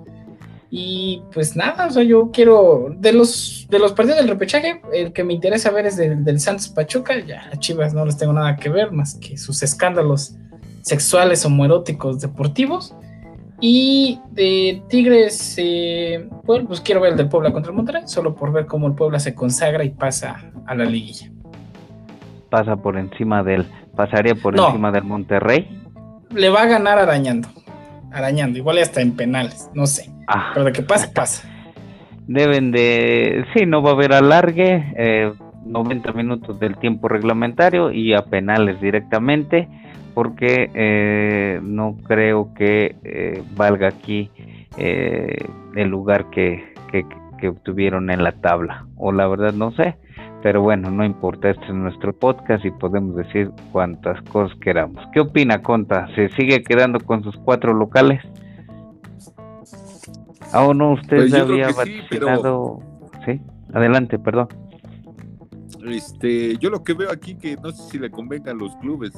Y 0.69 1.23
pues 1.33 1.55
nada, 1.55 1.87
o 1.87 1.91
sea, 1.91 2.03
yo 2.03 2.29
quiero, 2.31 2.93
de 2.97 3.13
los, 3.13 3.67
de 3.69 3.79
los 3.79 3.93
partidos 3.93 4.19
del 4.19 4.27
repechaje, 4.27 4.81
el 4.91 5.13
que 5.13 5.23
me 5.23 5.33
interesa 5.33 5.71
ver 5.71 5.85
es 5.85 5.95
del, 5.95 6.39
Santos 6.39 6.67
Pachuca, 6.67 7.17
ya 7.19 7.49
a 7.51 7.57
Chivas 7.57 7.93
no 7.93 8.05
les 8.05 8.17
tengo 8.17 8.33
nada 8.33 8.57
que 8.57 8.67
ver, 8.69 8.91
más 8.91 9.15
que 9.15 9.37
sus 9.37 9.63
escándalos 9.63 10.35
sexuales 10.81 11.45
homoeróticos 11.45 12.19
deportivos. 12.19 12.93
Y 13.59 14.19
de 14.31 14.83
Tigres, 14.89 15.55
eh, 15.57 16.27
pues 16.45 16.81
quiero 16.81 17.01
ver 17.01 17.13
el 17.13 17.17
del 17.17 17.29
Puebla 17.29 17.51
contra 17.51 17.71
el 17.71 17.75
Monterrey, 17.77 18.03
solo 18.05 18.35
por 18.35 18.51
ver 18.51 18.65
cómo 18.65 18.87
el 18.87 18.93
Puebla 18.93 19.19
se 19.19 19.33
consagra 19.33 19.83
y 19.83 19.89
pasa 19.89 20.51
a 20.65 20.75
la 20.75 20.85
liguilla. 20.85 21.31
Pasa 22.49 22.75
por 22.75 22.97
encima 22.97 23.41
del 23.41 23.65
pasaría 23.97 24.35
por 24.35 24.57
encima 24.57 24.91
del 24.91 25.03
Monterrey. 25.03 25.67
Le 26.33 26.49
va 26.49 26.61
a 26.61 26.65
ganar 26.67 26.99
arañando. 26.99 27.49
Arañando, 28.13 28.57
igual 28.57 28.77
hasta 28.77 29.01
en 29.01 29.15
penales, 29.17 29.69
no 29.73 29.85
sé. 29.87 30.09
Ah. 30.27 30.51
Pero 30.53 30.67
de 30.67 30.71
que 30.71 30.83
pase, 30.83 31.09
pasa. 31.09 31.49
Deben 32.27 32.71
de. 32.71 33.45
Sí, 33.53 33.65
no 33.65 33.81
va 33.81 33.89
a 33.89 33.93
haber 33.93 34.13
alargue. 34.13 34.93
Eh, 34.95 35.33
90 35.65 36.13
minutos 36.13 36.59
del 36.61 36.77
tiempo 36.77 37.09
reglamentario 37.09 37.91
y 37.91 38.13
a 38.13 38.21
penales 38.21 38.79
directamente. 38.79 39.67
Porque 40.13 40.71
eh, 40.73 41.59
no 41.61 41.97
creo 42.07 42.53
que 42.55 42.95
eh, 43.03 43.43
valga 43.55 43.89
aquí 43.89 44.31
eh, 44.77 45.45
el 45.75 45.89
lugar 45.89 46.31
que, 46.31 46.73
que, 46.91 47.05
que 47.39 47.49
obtuvieron 47.49 48.09
en 48.09 48.23
la 48.23 48.31
tabla. 48.31 48.87
O 48.95 49.11
la 49.11 49.27
verdad, 49.27 49.53
no 49.53 49.71
sé 49.73 49.95
pero 50.47 50.61
bueno, 50.61 50.89
no 50.89 51.03
importa, 51.03 51.49
este 51.49 51.65
es 51.65 51.73
nuestro 51.73 52.17
podcast 52.17 52.63
y 52.63 52.71
podemos 52.71 53.17
decir 53.17 53.51
cuantas 53.73 54.21
cosas 54.29 54.57
queramos. 54.59 55.03
¿Qué 55.11 55.19
opina 55.19 55.61
Conta? 55.61 56.07
¿Se 56.15 56.29
sigue 56.37 56.63
quedando 56.63 57.01
con 57.01 57.21
sus 57.21 57.35
cuatro 57.35 57.73
locales? 57.73 58.21
Ah, 60.53 60.71
no, 60.73 60.93
usted 60.93 61.17
Pues 61.17 61.33
había 61.33 61.67
que 61.67 61.73
sí, 61.73 61.97
vaticinado. 61.99 62.79
Sí, 63.25 63.41
adelante, 63.73 64.17
perdón. 64.17 64.47
Este, 65.85 66.55
yo 66.59 66.69
lo 66.69 66.81
que 66.81 66.93
veo 66.93 67.11
aquí 67.11 67.35
que 67.35 67.57
no 67.57 67.71
sé 67.71 67.91
si 67.91 67.99
le 67.99 68.09
convenga 68.09 68.51
a 68.51 68.55
los 68.55 68.73
clubes, 68.77 69.11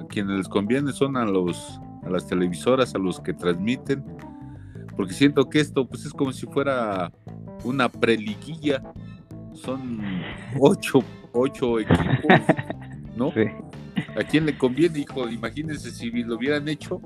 a 0.00 0.06
quienes 0.06 0.36
les 0.36 0.48
conviene 0.48 0.92
son 0.92 1.16
a 1.16 1.24
los 1.24 1.80
a 2.04 2.08
las 2.08 2.28
televisoras, 2.28 2.94
a 2.94 2.98
los 2.98 3.18
que 3.18 3.34
transmiten, 3.34 4.04
porque 4.96 5.12
siento 5.12 5.50
que 5.50 5.58
esto 5.58 5.88
pues 5.88 6.06
es 6.06 6.12
como 6.12 6.30
si 6.30 6.46
fuera 6.46 7.10
una 7.64 7.88
preliguilla, 7.88 8.80
son 9.62 10.00
ocho, 10.58 11.00
ocho 11.32 11.78
equipos, 11.80 12.40
¿no? 13.16 13.32
Sí. 13.32 13.44
¿A 14.18 14.24
quién 14.24 14.46
le 14.46 14.56
conviene, 14.56 15.00
hijo? 15.00 15.28
Imagínense 15.28 15.90
si 15.90 16.10
lo 16.10 16.36
hubieran 16.36 16.68
hecho, 16.68 17.00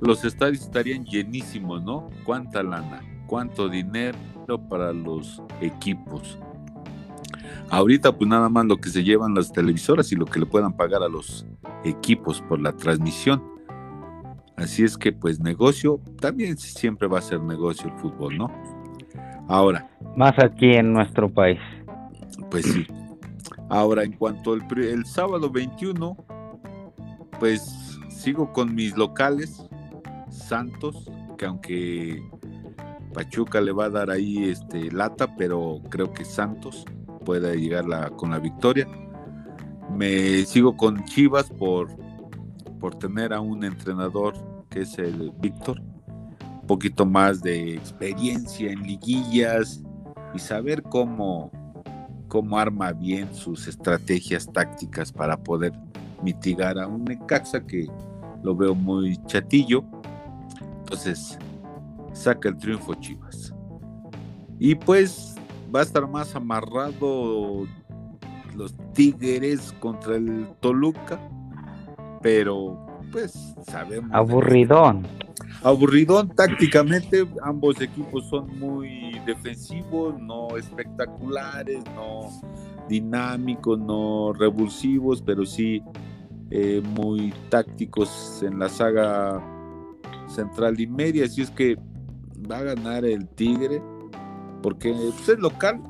los 0.00 0.24
estadios 0.24 0.62
estarían 0.62 1.04
llenísimos, 1.04 1.82
¿no? 1.82 2.10
¿Cuánta 2.24 2.62
lana? 2.62 3.02
¿Cuánto 3.26 3.68
dinero 3.68 4.18
para 4.68 4.92
los 4.92 5.42
equipos? 5.60 6.38
Ahorita 7.70 8.12
pues 8.12 8.28
nada 8.28 8.48
más 8.48 8.66
lo 8.66 8.76
que 8.76 8.90
se 8.90 9.02
llevan 9.02 9.34
las 9.34 9.52
televisoras 9.52 10.12
y 10.12 10.16
lo 10.16 10.26
que 10.26 10.40
le 10.40 10.46
puedan 10.46 10.76
pagar 10.76 11.02
a 11.02 11.08
los 11.08 11.46
equipos 11.84 12.40
por 12.42 12.60
la 12.60 12.72
transmisión. 12.72 13.42
Así 14.56 14.84
es 14.84 14.96
que 14.96 15.12
pues 15.12 15.40
negocio, 15.40 16.00
también 16.20 16.56
siempre 16.58 17.08
va 17.08 17.18
a 17.18 17.22
ser 17.22 17.40
negocio 17.40 17.88
el 17.88 17.98
fútbol, 17.98 18.38
¿no? 18.38 18.50
Ahora, 19.48 19.88
Más 20.16 20.32
aquí 20.38 20.74
en 20.74 20.92
nuestro 20.92 21.28
país. 21.28 21.58
Pues 22.50 22.64
sí. 22.66 22.86
Ahora, 23.68 24.04
en 24.04 24.12
cuanto 24.12 24.52
al 24.52 24.66
el 24.78 25.04
sábado 25.06 25.50
21, 25.50 26.16
pues 27.38 27.98
sigo 28.08 28.52
con 28.52 28.74
mis 28.74 28.96
locales, 28.96 29.62
Santos, 30.30 31.10
que 31.38 31.46
aunque 31.46 32.22
Pachuca 33.12 33.60
le 33.60 33.72
va 33.72 33.86
a 33.86 33.90
dar 33.90 34.10
ahí 34.10 34.44
este 34.44 34.90
lata, 34.90 35.34
pero 35.36 35.80
creo 35.90 36.12
que 36.12 36.24
Santos 36.24 36.84
puede 37.24 37.56
llegar 37.56 37.86
la- 37.86 38.10
con 38.10 38.30
la 38.30 38.38
victoria. 38.38 38.86
Me 39.90 40.44
sigo 40.44 40.76
con 40.76 41.04
Chivas 41.04 41.48
por, 41.50 41.88
por 42.80 42.96
tener 42.96 43.32
a 43.32 43.40
un 43.40 43.64
entrenador 43.64 44.34
que 44.68 44.80
es 44.82 44.98
el 44.98 45.30
Víctor, 45.40 45.80
un 45.80 46.66
poquito 46.66 47.06
más 47.06 47.42
de 47.42 47.74
experiencia 47.74 48.72
en 48.72 48.82
liguillas 48.82 49.82
y 50.34 50.38
saber 50.38 50.82
cómo, 50.82 51.50
cómo 52.34 52.58
arma 52.58 52.90
bien 52.90 53.32
sus 53.32 53.68
estrategias 53.68 54.52
tácticas 54.52 55.12
para 55.12 55.36
poder 55.36 55.72
mitigar 56.20 56.80
a 56.80 56.88
un 56.88 57.04
Necaxa 57.04 57.64
que 57.64 57.86
lo 58.42 58.56
veo 58.56 58.74
muy 58.74 59.16
chatillo. 59.26 59.84
Entonces, 60.80 61.38
saca 62.12 62.48
el 62.48 62.56
triunfo 62.56 62.94
Chivas. 62.94 63.54
Y 64.58 64.74
pues 64.74 65.36
va 65.72 65.78
a 65.78 65.82
estar 65.84 66.08
más 66.08 66.34
amarrado 66.34 67.68
los 68.56 68.74
Tigres 68.94 69.72
contra 69.78 70.16
el 70.16 70.48
Toluca, 70.58 71.20
pero 72.20 72.83
pues 73.14 73.54
sabemos. 73.68 74.10
Aburridón. 74.12 75.06
Aburridón 75.62 76.34
tácticamente, 76.34 77.24
ambos 77.42 77.80
equipos 77.80 78.28
son 78.28 78.58
muy 78.58 79.20
defensivos, 79.24 80.20
no 80.20 80.56
espectaculares, 80.56 81.84
no 81.94 82.28
dinámicos, 82.88 83.78
no 83.78 84.32
revulsivos, 84.32 85.22
pero 85.22 85.46
sí 85.46 85.80
eh, 86.50 86.82
muy 86.96 87.32
tácticos 87.50 88.42
en 88.42 88.58
la 88.58 88.68
saga 88.68 89.40
central 90.26 90.80
y 90.80 90.88
media. 90.88 91.26
Así 91.26 91.40
es 91.40 91.52
que 91.52 91.76
va 92.50 92.58
a 92.58 92.62
ganar 92.64 93.04
el 93.04 93.28
Tigre, 93.28 93.80
porque 94.60 94.92
pues, 94.92 95.28
es 95.28 95.38
local 95.38 95.80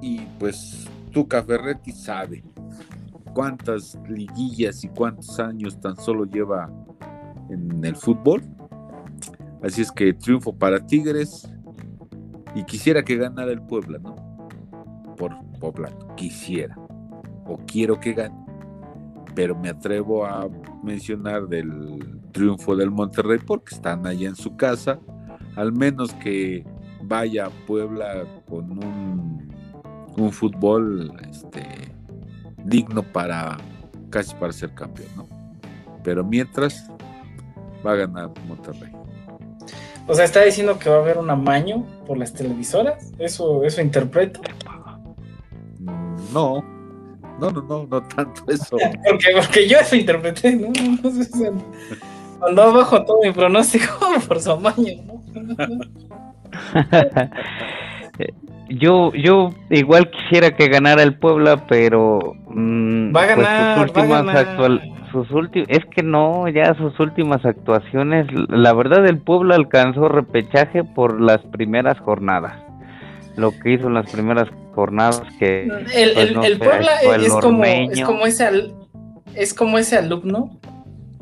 y 0.00 0.20
pues 0.38 0.86
Tuca 1.10 1.42
Ferretti 1.42 1.90
sabe 1.90 2.44
cuántas 3.36 3.98
liguillas 4.08 4.82
y 4.82 4.88
cuántos 4.88 5.38
años 5.38 5.78
tan 5.78 5.94
solo 5.98 6.24
lleva 6.24 6.72
en 7.50 7.84
el 7.84 7.94
fútbol. 7.94 8.42
Así 9.62 9.82
es 9.82 9.92
que 9.92 10.14
triunfo 10.14 10.54
para 10.56 10.86
Tigres 10.86 11.46
y 12.54 12.64
quisiera 12.64 13.02
que 13.02 13.16
ganara 13.16 13.52
el 13.52 13.60
Puebla, 13.60 13.98
¿no? 13.98 14.16
Por 15.18 15.36
poblano, 15.60 16.14
quisiera 16.16 16.78
o 17.44 17.58
quiero 17.66 18.00
que 18.00 18.14
gane, 18.14 18.34
pero 19.34 19.54
me 19.54 19.68
atrevo 19.68 20.24
a 20.24 20.48
mencionar 20.82 21.46
del 21.46 22.18
triunfo 22.32 22.74
del 22.74 22.90
Monterrey 22.90 23.38
porque 23.46 23.74
están 23.74 24.06
allá 24.06 24.30
en 24.30 24.36
su 24.36 24.56
casa, 24.56 24.98
al 25.56 25.72
menos 25.72 26.14
que 26.14 26.64
vaya 27.02 27.46
a 27.46 27.50
Puebla 27.66 28.24
con 28.48 28.70
un, 28.82 29.52
un 30.16 30.32
fútbol 30.32 31.12
este, 31.30 31.95
digno 32.66 33.02
para 33.02 33.56
casi 34.10 34.34
para 34.36 34.52
ser 34.52 34.72
campeón, 34.74 35.08
¿no? 35.16 35.26
Pero 36.04 36.24
mientras 36.24 36.90
va 37.84 37.92
a 37.92 37.96
ganar 37.96 38.30
Monterrey. 38.46 38.92
O 40.06 40.14
sea, 40.14 40.24
está 40.24 40.42
diciendo 40.42 40.78
que 40.78 40.88
va 40.88 40.96
a 40.96 41.00
haber 41.00 41.18
un 41.18 41.28
amaño 41.30 41.84
por 42.06 42.16
las 42.16 42.32
televisoras. 42.32 43.12
Eso, 43.18 43.64
eso 43.64 43.80
interpreto. 43.80 44.40
Mm, 45.80 46.32
No, 46.32 46.64
no, 47.40 47.50
no, 47.50 47.62
no, 47.62 47.86
no 47.86 48.02
tanto 48.02 48.42
eso. 48.48 48.76
Porque, 49.08 49.26
porque 49.34 49.68
yo 49.68 49.78
eso 49.78 49.96
interpreté, 49.96 50.54
¿no? 50.54 50.68
no, 50.68 50.98
no 51.02 51.10
sé, 51.10 51.30
o 51.32 51.36
sea, 51.36 51.50
Mandó 52.40 52.62
abajo 52.62 53.04
todo 53.04 53.18
mi 53.22 53.32
pronóstico 53.32 53.98
por 54.28 54.40
su 54.40 54.52
amaño, 54.52 55.02
¿no? 55.06 55.22
yo, 58.68 59.12
yo 59.14 59.50
igual 59.70 60.10
quisiera 60.10 60.54
que 60.54 60.68
ganara 60.68 61.02
el 61.02 61.18
Puebla, 61.18 61.66
pero 61.66 62.34
mm, 62.45 62.45
Va 62.56 63.22
a 63.22 63.34
pues 63.34 63.36
ganar, 63.36 63.88
sus 63.88 63.96
va 63.96 64.00
a 64.00 64.02
últimas 64.04 64.26
ganar. 64.26 64.36
actual- 64.48 64.92
sus 65.12 65.30
últimos, 65.30 65.68
es 65.70 65.84
que 65.86 66.02
no, 66.02 66.48
ya 66.48 66.74
sus 66.74 66.98
últimas 67.00 67.44
actuaciones, 67.44 68.26
la 68.48 68.72
verdad 68.74 69.06
el 69.06 69.18
Puebla 69.18 69.54
alcanzó 69.54 70.08
repechaje 70.08 70.84
por 70.84 71.20
las 71.20 71.38
primeras 71.42 71.98
jornadas. 72.00 72.54
Lo 73.36 73.50
que 73.58 73.72
hizo 73.74 73.86
en 73.88 73.94
las 73.94 74.10
primeras 74.10 74.48
jornadas 74.74 75.22
que 75.38 75.64
El, 75.64 75.68
pues, 75.70 75.94
el- 75.94 76.34
no 76.34 76.42
el 76.44 76.52
sé, 76.54 76.58
Puebla 76.58 76.92
es 77.14 77.32
como, 77.34 77.64
es 77.64 78.00
como 78.02 78.26
ese 78.26 78.44
al- 78.46 78.74
es 79.34 79.54
como 79.54 79.78
ese 79.78 79.96
alumno, 79.96 80.58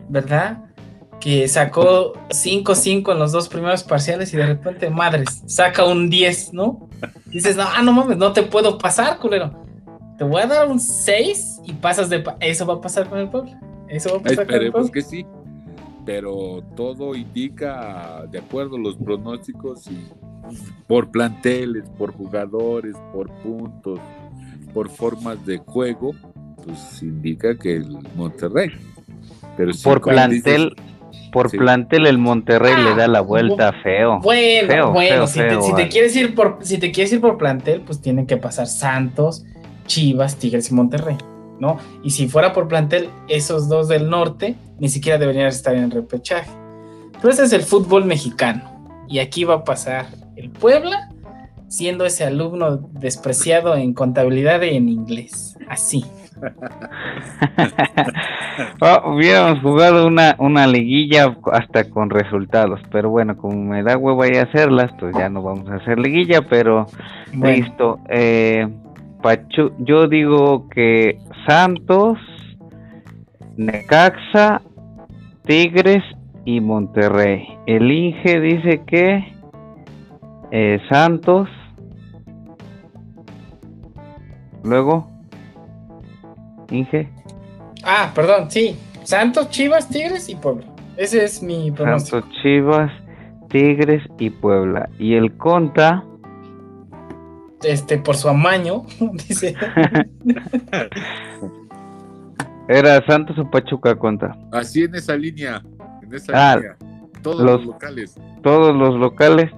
¿verdad? 0.08 0.58
Que 1.20 1.46
sacó 1.48 2.12
5-5 2.30 3.12
en 3.12 3.18
los 3.18 3.32
dos 3.32 3.48
primeros 3.48 3.82
parciales 3.84 4.32
y 4.34 4.36
de 4.36 4.46
repente, 4.46 4.90
madres, 4.90 5.42
saca 5.46 5.84
un 5.84 6.10
10, 6.10 6.52
¿no? 6.52 6.88
Dices, 7.26 7.56
no, 7.56 7.64
ah, 7.64 7.82
no 7.82 7.92
mames, 7.92 8.16
no 8.18 8.32
te 8.32 8.42
puedo 8.42 8.78
pasar, 8.78 9.18
culero. 9.18 9.63
Te 10.18 10.24
voy 10.24 10.42
a 10.42 10.46
dar 10.46 10.68
un 10.68 10.78
6 10.80 11.60
y 11.64 11.72
pasas 11.72 12.08
de... 12.08 12.20
pa- 12.20 12.36
Eso 12.40 12.66
va 12.66 12.74
a 12.74 12.80
pasar 12.80 13.08
con 13.08 13.18
el 13.18 13.28
Puebla. 13.28 13.58
Eso 13.88 14.10
va 14.10 14.16
a 14.18 14.22
pasar 14.22 14.46
con 14.46 14.54
el 14.54 14.62
Esperemos 14.66 14.72
Puebla. 14.72 14.92
que 14.92 15.02
sí. 15.02 15.26
Pero 16.06 16.62
todo 16.76 17.14
indica, 17.14 18.24
de 18.30 18.38
acuerdo 18.38 18.76
a 18.76 18.78
los 18.78 18.96
pronósticos, 18.96 19.86
y 19.90 19.96
por 20.86 21.10
planteles, 21.10 21.88
por 21.96 22.12
jugadores, 22.12 22.94
por 23.12 23.30
puntos, 23.42 23.98
por 24.74 24.90
formas 24.90 25.44
de 25.46 25.58
juego, 25.58 26.12
pues 26.62 27.02
indica 27.02 27.56
que 27.56 27.76
el 27.76 27.88
Monterrey. 28.14 28.70
Pero 29.56 29.72
sí, 29.72 29.82
por 29.82 30.02
plantel, 30.02 30.76
por 31.32 31.48
Sí. 31.50 31.56
plantel 31.56 32.06
el 32.06 32.18
Monterrey 32.18 32.74
le 32.84 32.94
da 32.94 33.08
la 33.08 33.20
Ah, 33.20 33.22
vuelta 33.22 33.72
feo. 33.82 34.20
Bueno, 34.20 34.68
Feo, 34.68 34.92
bueno, 34.92 35.14
feo, 35.14 35.26
si, 35.26 35.38
feo, 35.40 35.58
te, 35.60 35.66
si 35.66 35.74
te 35.74 35.88
quieres 35.88 36.16
ir 36.16 36.34
por 36.34 36.58
si 36.60 36.76
te 36.78 36.92
quieres 36.92 37.12
ir 37.14 37.20
por 37.22 37.38
plantel, 37.38 37.80
pues 37.80 38.00
tienen 38.02 38.26
que 38.26 38.36
pasar 38.36 38.66
Santos, 38.66 39.46
Chivas, 39.86 40.36
Tigres 40.36 40.70
y 40.70 40.74
Monterrey, 40.74 41.16
¿no? 41.58 41.78
Y 42.02 42.10
si 42.10 42.28
fuera 42.28 42.52
por 42.52 42.68
plantel, 42.68 43.10
esos 43.28 43.68
dos 43.68 43.88
del 43.88 44.08
norte 44.08 44.56
ni 44.78 44.88
siquiera 44.88 45.18
deberían 45.18 45.48
estar 45.48 45.74
en 45.74 45.90
repechaje. 45.90 46.50
Pero 47.20 47.32
ese 47.32 47.44
es 47.44 47.52
el 47.52 47.62
fútbol 47.62 48.04
mexicano. 48.04 49.04
Y 49.08 49.18
aquí 49.18 49.44
va 49.44 49.54
a 49.54 49.64
pasar 49.64 50.06
el 50.36 50.50
Puebla 50.50 51.10
siendo 51.68 52.04
ese 52.04 52.24
alumno 52.24 52.76
despreciado 52.76 53.74
en 53.76 53.94
contabilidad 53.94 54.62
y 54.62 54.76
en 54.76 54.88
inglés. 54.88 55.56
Así. 55.68 56.04
Ah, 58.80 59.02
hubiéramos 59.06 59.60
jugado 59.60 60.06
una, 60.06 60.36
una 60.38 60.66
liguilla 60.66 61.36
hasta 61.52 61.88
con 61.90 62.10
resultados, 62.10 62.80
pero 62.90 63.10
bueno, 63.10 63.36
como 63.36 63.56
me 63.56 63.82
da 63.82 63.96
hueva 63.96 64.30
ya 64.30 64.42
hacerlas, 64.42 64.92
pues 64.98 65.14
ya 65.16 65.28
no 65.28 65.42
vamos 65.42 65.68
a 65.70 65.76
hacer 65.76 65.98
liguilla, 65.98 66.42
pero 66.42 66.86
Bueno, 67.32 67.56
listo. 67.56 67.98
Eh, 68.08 68.68
Pachu, 69.24 69.72
yo 69.78 70.06
digo 70.06 70.68
que 70.68 71.18
Santos, 71.48 72.18
Necaxa, 73.56 74.60
Tigres 75.46 76.04
y 76.44 76.60
Monterrey. 76.60 77.48
El 77.64 77.90
Inge 77.90 78.38
dice 78.38 78.82
que 78.86 79.32
eh, 80.50 80.78
Santos, 80.90 81.48
Luego, 84.62 85.08
Inge. 86.70 87.08
Ah, 87.82 88.12
perdón, 88.14 88.50
sí. 88.50 88.76
Santos, 89.04 89.48
Chivas, 89.48 89.88
Tigres 89.88 90.28
y 90.28 90.36
Puebla. 90.36 90.66
Ese 90.98 91.24
es 91.24 91.42
mi 91.42 91.70
pronóstico. 91.70 92.20
Santos, 92.20 92.42
Chivas, 92.42 92.92
Tigres 93.48 94.02
y 94.18 94.28
Puebla. 94.28 94.90
Y 94.98 95.14
el 95.14 95.34
Conta. 95.38 96.04
Este, 97.64 97.98
por 97.98 98.16
su 98.16 98.28
amaño, 98.28 98.84
dice. 99.28 99.54
¿Era 102.68 103.04
Santos 103.06 103.38
o 103.38 103.50
Pachuca 103.50 103.94
Conta? 103.96 104.36
Así 104.52 104.84
en 104.84 104.94
esa 104.94 105.16
línea. 105.16 105.62
En 106.02 106.14
esa 106.14 106.32
Ah, 106.52 106.56
línea. 106.56 106.76
Todos 107.22 107.40
los- 107.40 107.60
los 107.60 107.66
locales. 107.66 108.18
Todos 108.42 108.74
los 108.74 108.98
locales. 108.98 109.50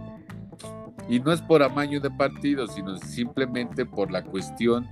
Y 1.08 1.20
no 1.20 1.32
es 1.32 1.40
por 1.40 1.62
amaño 1.62 2.00
de 2.00 2.10
partido, 2.10 2.66
sino 2.66 2.96
simplemente 2.96 3.84
por 3.86 4.10
la 4.10 4.22
cuestión 4.24 4.88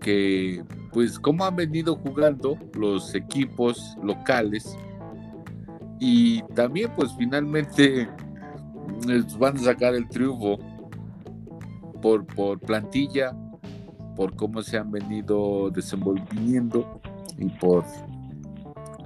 que, 0.00 0.62
pues, 0.92 1.18
cómo 1.18 1.44
han 1.46 1.56
venido 1.56 1.96
jugando 1.96 2.58
los 2.74 3.14
equipos 3.14 3.96
locales. 4.02 4.76
Y 6.00 6.42
también, 6.54 6.90
pues, 6.94 7.14
finalmente 7.16 8.08
les 9.06 9.38
van 9.38 9.56
a 9.56 9.60
sacar 9.60 9.94
el 9.94 10.06
triunfo 10.08 10.58
por, 12.02 12.26
por 12.26 12.60
plantilla, 12.60 13.32
por 14.16 14.36
cómo 14.36 14.62
se 14.62 14.76
han 14.76 14.90
venido 14.90 15.70
desenvolviendo 15.70 17.00
y 17.38 17.48
por, 17.48 17.84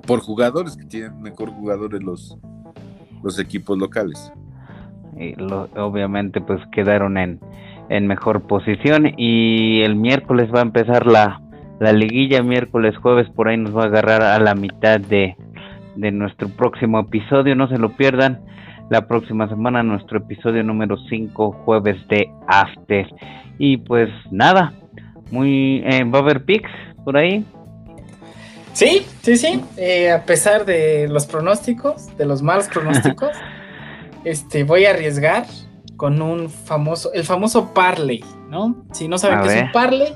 por 0.07 0.21
jugadores 0.21 0.77
que 0.77 0.85
tienen 0.85 1.23
mejor 1.23 1.51
jugadores 1.51 2.03
los, 2.03 2.37
los 3.23 3.39
equipos 3.39 3.79
locales. 3.79 4.33
Y 5.17 5.35
obviamente 5.77 6.41
pues 6.41 6.61
quedaron 6.73 7.17
en, 7.17 7.41
en 7.89 8.07
mejor 8.07 8.43
posición 8.43 9.13
y 9.17 9.83
el 9.83 9.97
miércoles 9.97 10.51
va 10.53 10.59
a 10.59 10.63
empezar 10.63 11.07
la, 11.07 11.41
la 11.81 11.93
liguilla, 11.93 12.43
miércoles, 12.43 12.97
jueves, 12.97 13.29
por 13.31 13.49
ahí 13.49 13.57
nos 13.57 13.77
va 13.77 13.85
a 13.85 13.87
agarrar 13.87 14.23
a 14.23 14.39
la 14.41 14.55
mitad 14.55 15.01
de, 15.01 15.37
de 15.95 16.11
nuestro 16.11 16.49
próximo 16.49 17.01
episodio, 17.01 17.55
no 17.55 17.69
se 17.69 17.79
lo 17.79 17.91
pierdan. 17.97 18.41
La 18.89 19.09
próxima 19.09 19.49
semana 19.49 19.83
nuestro 19.83 20.19
episodio 20.19 20.63
número 20.63 20.97
5, 21.09 21.53
jueves 21.65 21.97
de 22.09 22.31
After. 22.47 23.07
Y 23.59 23.79
pues 23.79 24.09
nada, 24.31 24.73
muy 25.33 25.83
eh, 25.85 26.05
va 26.05 26.21
a 26.21 26.23
haber 26.23 26.45
pics 26.45 26.71
por 27.05 27.17
ahí. 27.17 27.45
Sí, 28.73 29.05
sí, 29.23 29.37
sí. 29.37 29.61
Eh, 29.77 30.13
a 30.13 30.25
pesar 30.25 30.65
de 30.65 31.09
los 31.09 31.27
pronósticos, 31.27 32.17
de 32.17 32.27
los 32.27 32.43
malos 32.43 32.69
pronósticos, 32.69 33.31
este, 34.25 34.63
voy 34.63 34.85
a 34.85 34.91
arriesgar 34.91 35.47
con 35.97 36.23
un 36.23 36.49
famoso, 36.49 37.13
el 37.13 37.25
famoso 37.25 37.75
parlay, 37.75 38.23
¿no? 38.51 38.85
Si 38.93 39.09
no 39.09 39.19
saben 39.19 39.39
A 39.39 39.43
qué 39.43 39.49
es 39.49 39.63
un 39.63 39.73
parlay, 39.73 40.15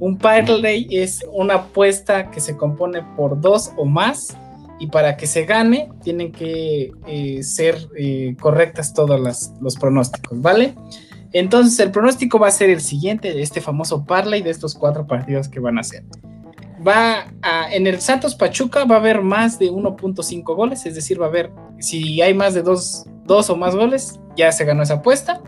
un 0.00 0.18
parlay 0.18 0.86
es 0.90 1.24
una 1.32 1.54
apuesta 1.54 2.30
que 2.30 2.40
se 2.40 2.56
compone 2.56 3.02
por 3.16 3.40
dos 3.40 3.72
o 3.76 3.86
más 3.86 4.36
y 4.82 4.88
para 4.88 5.16
que 5.16 5.26
se 5.26 5.44
gane 5.44 5.88
tienen 6.02 6.32
que 6.32 6.90
eh, 7.06 7.42
ser 7.44 7.76
eh, 7.96 8.34
correctas 8.40 8.92
todos 8.94 9.20
las- 9.20 9.52
los 9.60 9.76
pronósticos, 9.76 10.40
¿vale? 10.42 10.74
Entonces 11.32 11.78
el 11.80 11.90
pronóstico 11.92 12.38
va 12.38 12.48
a 12.48 12.50
ser 12.50 12.68
el 12.70 12.80
siguiente, 12.80 13.40
este 13.40 13.60
famoso 13.60 14.04
parlay 14.04 14.42
de 14.42 14.50
estos 14.50 14.74
cuatro 14.74 15.06
partidos 15.06 15.48
que 15.48 15.60
van 15.60 15.78
a 15.78 15.82
hacer 15.82 16.02
va 16.84 17.26
a, 17.42 17.72
en 17.72 17.86
el 17.86 18.00
Santos 18.00 18.34
Pachuca 18.34 18.84
va 18.84 18.96
a 18.96 18.98
haber 18.98 19.22
más 19.22 19.56
de 19.60 19.70
1.5 19.70 20.42
goles, 20.56 20.84
es 20.84 20.96
decir, 20.96 21.20
va 21.22 21.26
a 21.26 21.28
haber, 21.28 21.52
si 21.78 22.20
hay 22.20 22.34
más 22.34 22.54
de 22.54 22.62
dos, 22.62 23.04
dos 23.24 23.48
o 23.50 23.56
más 23.56 23.76
goles, 23.76 24.18
ya 24.36 24.50
se 24.50 24.64
ganó 24.64 24.82
esa 24.82 24.94
apuesta. 24.94 25.40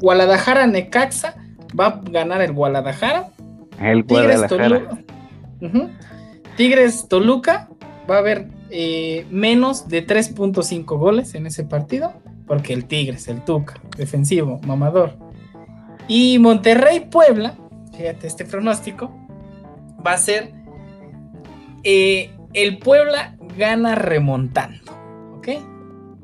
Guadalajara 0.00 0.66
Necaxa 0.66 1.36
va 1.78 1.86
a 1.86 2.00
ganar 2.10 2.40
el 2.42 2.52
Guadalajara. 2.52 3.30
El 3.80 4.04
Tigres 4.04 4.40
Guadalajara. 4.40 4.88
Toluca. 4.88 5.04
Ujú. 5.60 5.88
Tigres 6.56 7.06
Toluca 7.08 7.68
va 8.08 8.16
a 8.16 8.18
haber 8.18 8.48
eh, 8.70 9.26
menos 9.30 9.88
de 9.88 10.06
3.5 10.06 10.84
goles 10.98 11.34
en 11.34 11.46
ese 11.46 11.64
partido, 11.64 12.12
porque 12.46 12.72
el 12.72 12.86
Tigres, 12.86 13.28
el 13.28 13.42
Tuca, 13.44 13.80
defensivo, 13.96 14.60
mamador. 14.66 15.16
Y 16.08 16.38
Monterrey 16.38 17.00
Puebla, 17.00 17.56
fíjate 17.96 18.26
este 18.26 18.44
pronóstico, 18.44 19.10
va 20.06 20.12
a 20.12 20.18
ser 20.18 20.52
eh, 21.82 22.30
el 22.52 22.78
Puebla 22.78 23.36
gana 23.56 23.94
remontando, 23.94 24.92
¿ok? 25.36 25.48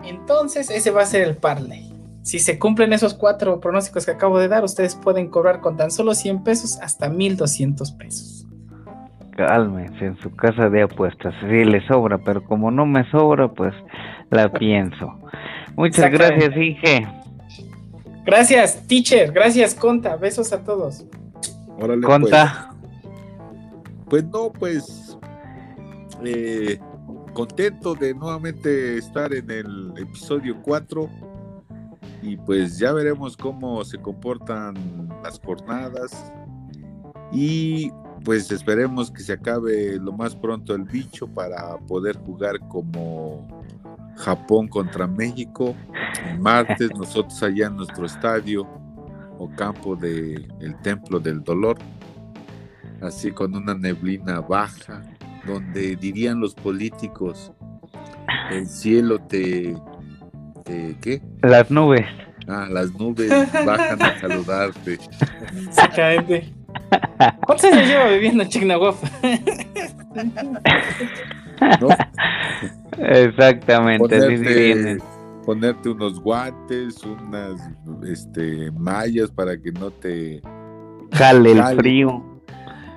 Entonces 0.05 0.71
ese 0.71 0.90
va 0.90 1.03
a 1.03 1.07
ser 1.07 1.23
el 1.23 1.37
parlay. 1.37 1.90
Si 2.23 2.38
se 2.38 2.59
cumplen 2.59 2.93
esos 2.93 3.14
cuatro 3.14 3.61
pronósticos 3.61 4.05
que 4.05 4.12
acabo 4.12 4.38
de 4.38 4.49
dar, 4.49 4.62
ustedes 4.62 4.95
pueden 4.95 5.29
cobrar 5.29 5.61
con 5.61 5.77
tan 5.77 5.90
solo 5.90 6.14
100 6.14 6.45
pesos 6.45 6.79
hasta 6.83 7.09
1200 7.09 7.93
pesos. 7.93 8.39
Cálmense 9.37 10.07
en 10.07 10.16
su 10.19 10.35
casa 10.35 10.69
de 10.69 10.83
apuestas. 10.83 11.35
Sí 11.40 11.64
le 11.64 11.87
sobra, 11.87 12.19
pero 12.19 12.45
como 12.45 12.71
no 12.71 12.87
me 12.87 13.09
sobra, 13.11 13.49
pues 13.49 13.75
la 14.31 14.53
pienso. 14.53 15.19
Muchas 15.77 16.11
gracias, 16.11 16.57
Inge. 16.57 17.07
Gracias, 18.25 18.87
teacher. 18.87 19.33
Gracias, 19.33 19.75
Conta. 19.75 20.16
Besos 20.16 20.53
a 20.53 20.62
todos. 20.62 21.05
Órale, 21.79 22.03
pues. 22.03 22.07
Conta. 22.07 22.71
Pues 24.09 24.25
no, 24.25 24.53
pues 24.53 25.16
eh, 26.25 26.79
contento 27.33 27.95
de 27.95 28.12
nuevamente 28.12 28.99
estar 28.99 29.33
en 29.33 29.51
el 29.51 29.95
episodio 29.97 30.57
4 30.62 31.09
y 32.23 32.37
pues 32.37 32.79
ya 32.79 32.93
veremos 32.93 33.37
cómo 33.37 33.85
se 33.85 33.99
comportan 33.99 34.75
las 35.23 35.40
jornadas 35.40 36.33
y 37.33 37.90
pues 38.24 38.50
esperemos 38.50 39.11
que 39.11 39.22
se 39.22 39.33
acabe 39.33 39.98
lo 39.98 40.12
más 40.12 40.35
pronto 40.35 40.74
el 40.74 40.85
bicho 40.85 41.26
para 41.26 41.76
poder 41.78 42.16
jugar 42.18 42.59
como 42.68 43.62
Japón 44.16 44.68
contra 44.68 45.06
México 45.06 45.74
el 46.28 46.38
martes 46.38 46.90
nosotros 46.98 47.42
allá 47.42 47.66
en 47.66 47.76
nuestro 47.76 48.06
estadio 48.06 48.66
o 49.38 49.50
campo 49.56 49.96
de 49.96 50.48
el 50.61 50.76
templo 50.83 51.18
del 51.18 51.42
dolor 51.42 51.78
así 53.02 53.30
con 53.30 53.54
una 53.54 53.74
neblina 53.74 54.40
baja, 54.40 55.02
donde 55.46 55.96
dirían 55.96 56.40
los 56.40 56.54
políticos, 56.54 57.52
el 58.50 58.66
cielo 58.66 59.18
te, 59.20 59.74
te 60.64 60.96
¿qué? 61.00 61.22
Las 61.42 61.70
nubes. 61.70 62.06
Ah, 62.46 62.66
las 62.70 62.92
nubes 62.94 63.30
bajan 63.64 64.02
a 64.02 64.20
saludarte. 64.20 64.94
Exactamente. 65.68 66.52
¿Cuántos 67.46 67.64
años 67.64 67.88
lleva 67.88 68.09
viviendo 68.09 68.42
en 68.42 68.48
Chignahuafa? 68.48 69.09
¿no? 71.80 71.88
Exactamente, 72.98 74.16
así 74.16 74.26
Ponerte, 74.26 74.54
vienen. 74.54 74.98
ponerte 75.44 75.88
unos 75.90 76.20
guantes, 76.20 77.02
unas 77.04 77.70
este, 78.06 78.70
mallas 78.72 79.30
para 79.30 79.56
que 79.61 79.72
no 79.72 79.90
te 79.90 80.40
Jale 81.12 81.52
el 81.52 81.62
frío. 81.76 82.24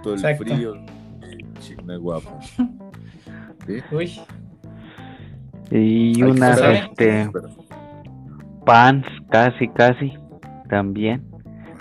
todo 0.01 0.13
el 0.15 0.19
Exacto. 0.19 0.43
frío. 0.45 0.73
Guapo. 1.99 2.39
¿Sí? 3.65 3.77
Uy, 3.91 4.19
Y 5.71 6.21
unas, 6.21 6.59
este, 6.61 7.29
pants, 8.65 9.07
casi, 9.29 9.67
casi, 9.69 10.13
también. 10.69 11.23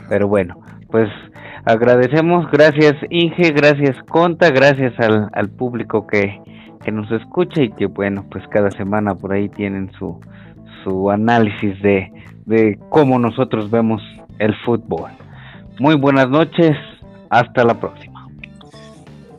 Pero 0.09 0.29
bueno, 0.29 0.57
pues 0.91 1.09
agradecemos, 1.65 2.51
gracias 2.51 2.95
Inge, 3.11 3.53
gracias 3.53 3.97
Conta, 4.09 4.51
gracias 4.51 4.99
al, 4.99 5.29
al 5.33 5.51
público 5.51 6.07
que, 6.07 6.41
que 6.85 6.93
nos 6.93 7.11
escucha 7.11 7.63
y 7.63 7.71
que 7.71 7.87
bueno, 7.87 8.27
pues 8.31 8.47
cada 8.49 8.71
semana 8.71 9.15
por 9.15 9.33
ahí 9.33 9.49
tienen 9.49 9.91
su, 9.99 10.21
su 10.85 11.11
análisis 11.11 11.81
de, 11.83 12.13
de 12.47 12.79
cómo 12.89 13.19
nosotros 13.19 13.71
vemos 13.71 14.03
el 14.39 14.55
fútbol. 14.65 15.11
Muy 15.79 15.95
buenas 15.97 16.29
noches, 16.29 16.77
hasta 17.31 17.65
la 17.65 17.75
próxima. 17.75 18.29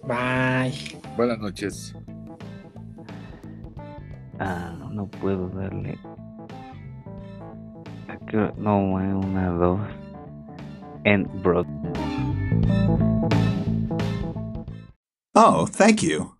bye. 0.03 0.73
Buenas 1.15 1.37
noches. 1.37 1.95
Ah, 4.39 4.73
no, 4.79 4.89
no 4.89 5.07
puedo 5.07 5.49
darle. 5.49 5.97
Aquí, 8.07 8.37
no, 8.57 8.99
eh, 8.99 9.13
una, 9.13 9.49
dos. 9.49 9.79
En 11.05 11.29
broad. 11.41 11.67
Oh, 15.35 15.65
thank 15.65 16.01
you. 16.01 16.35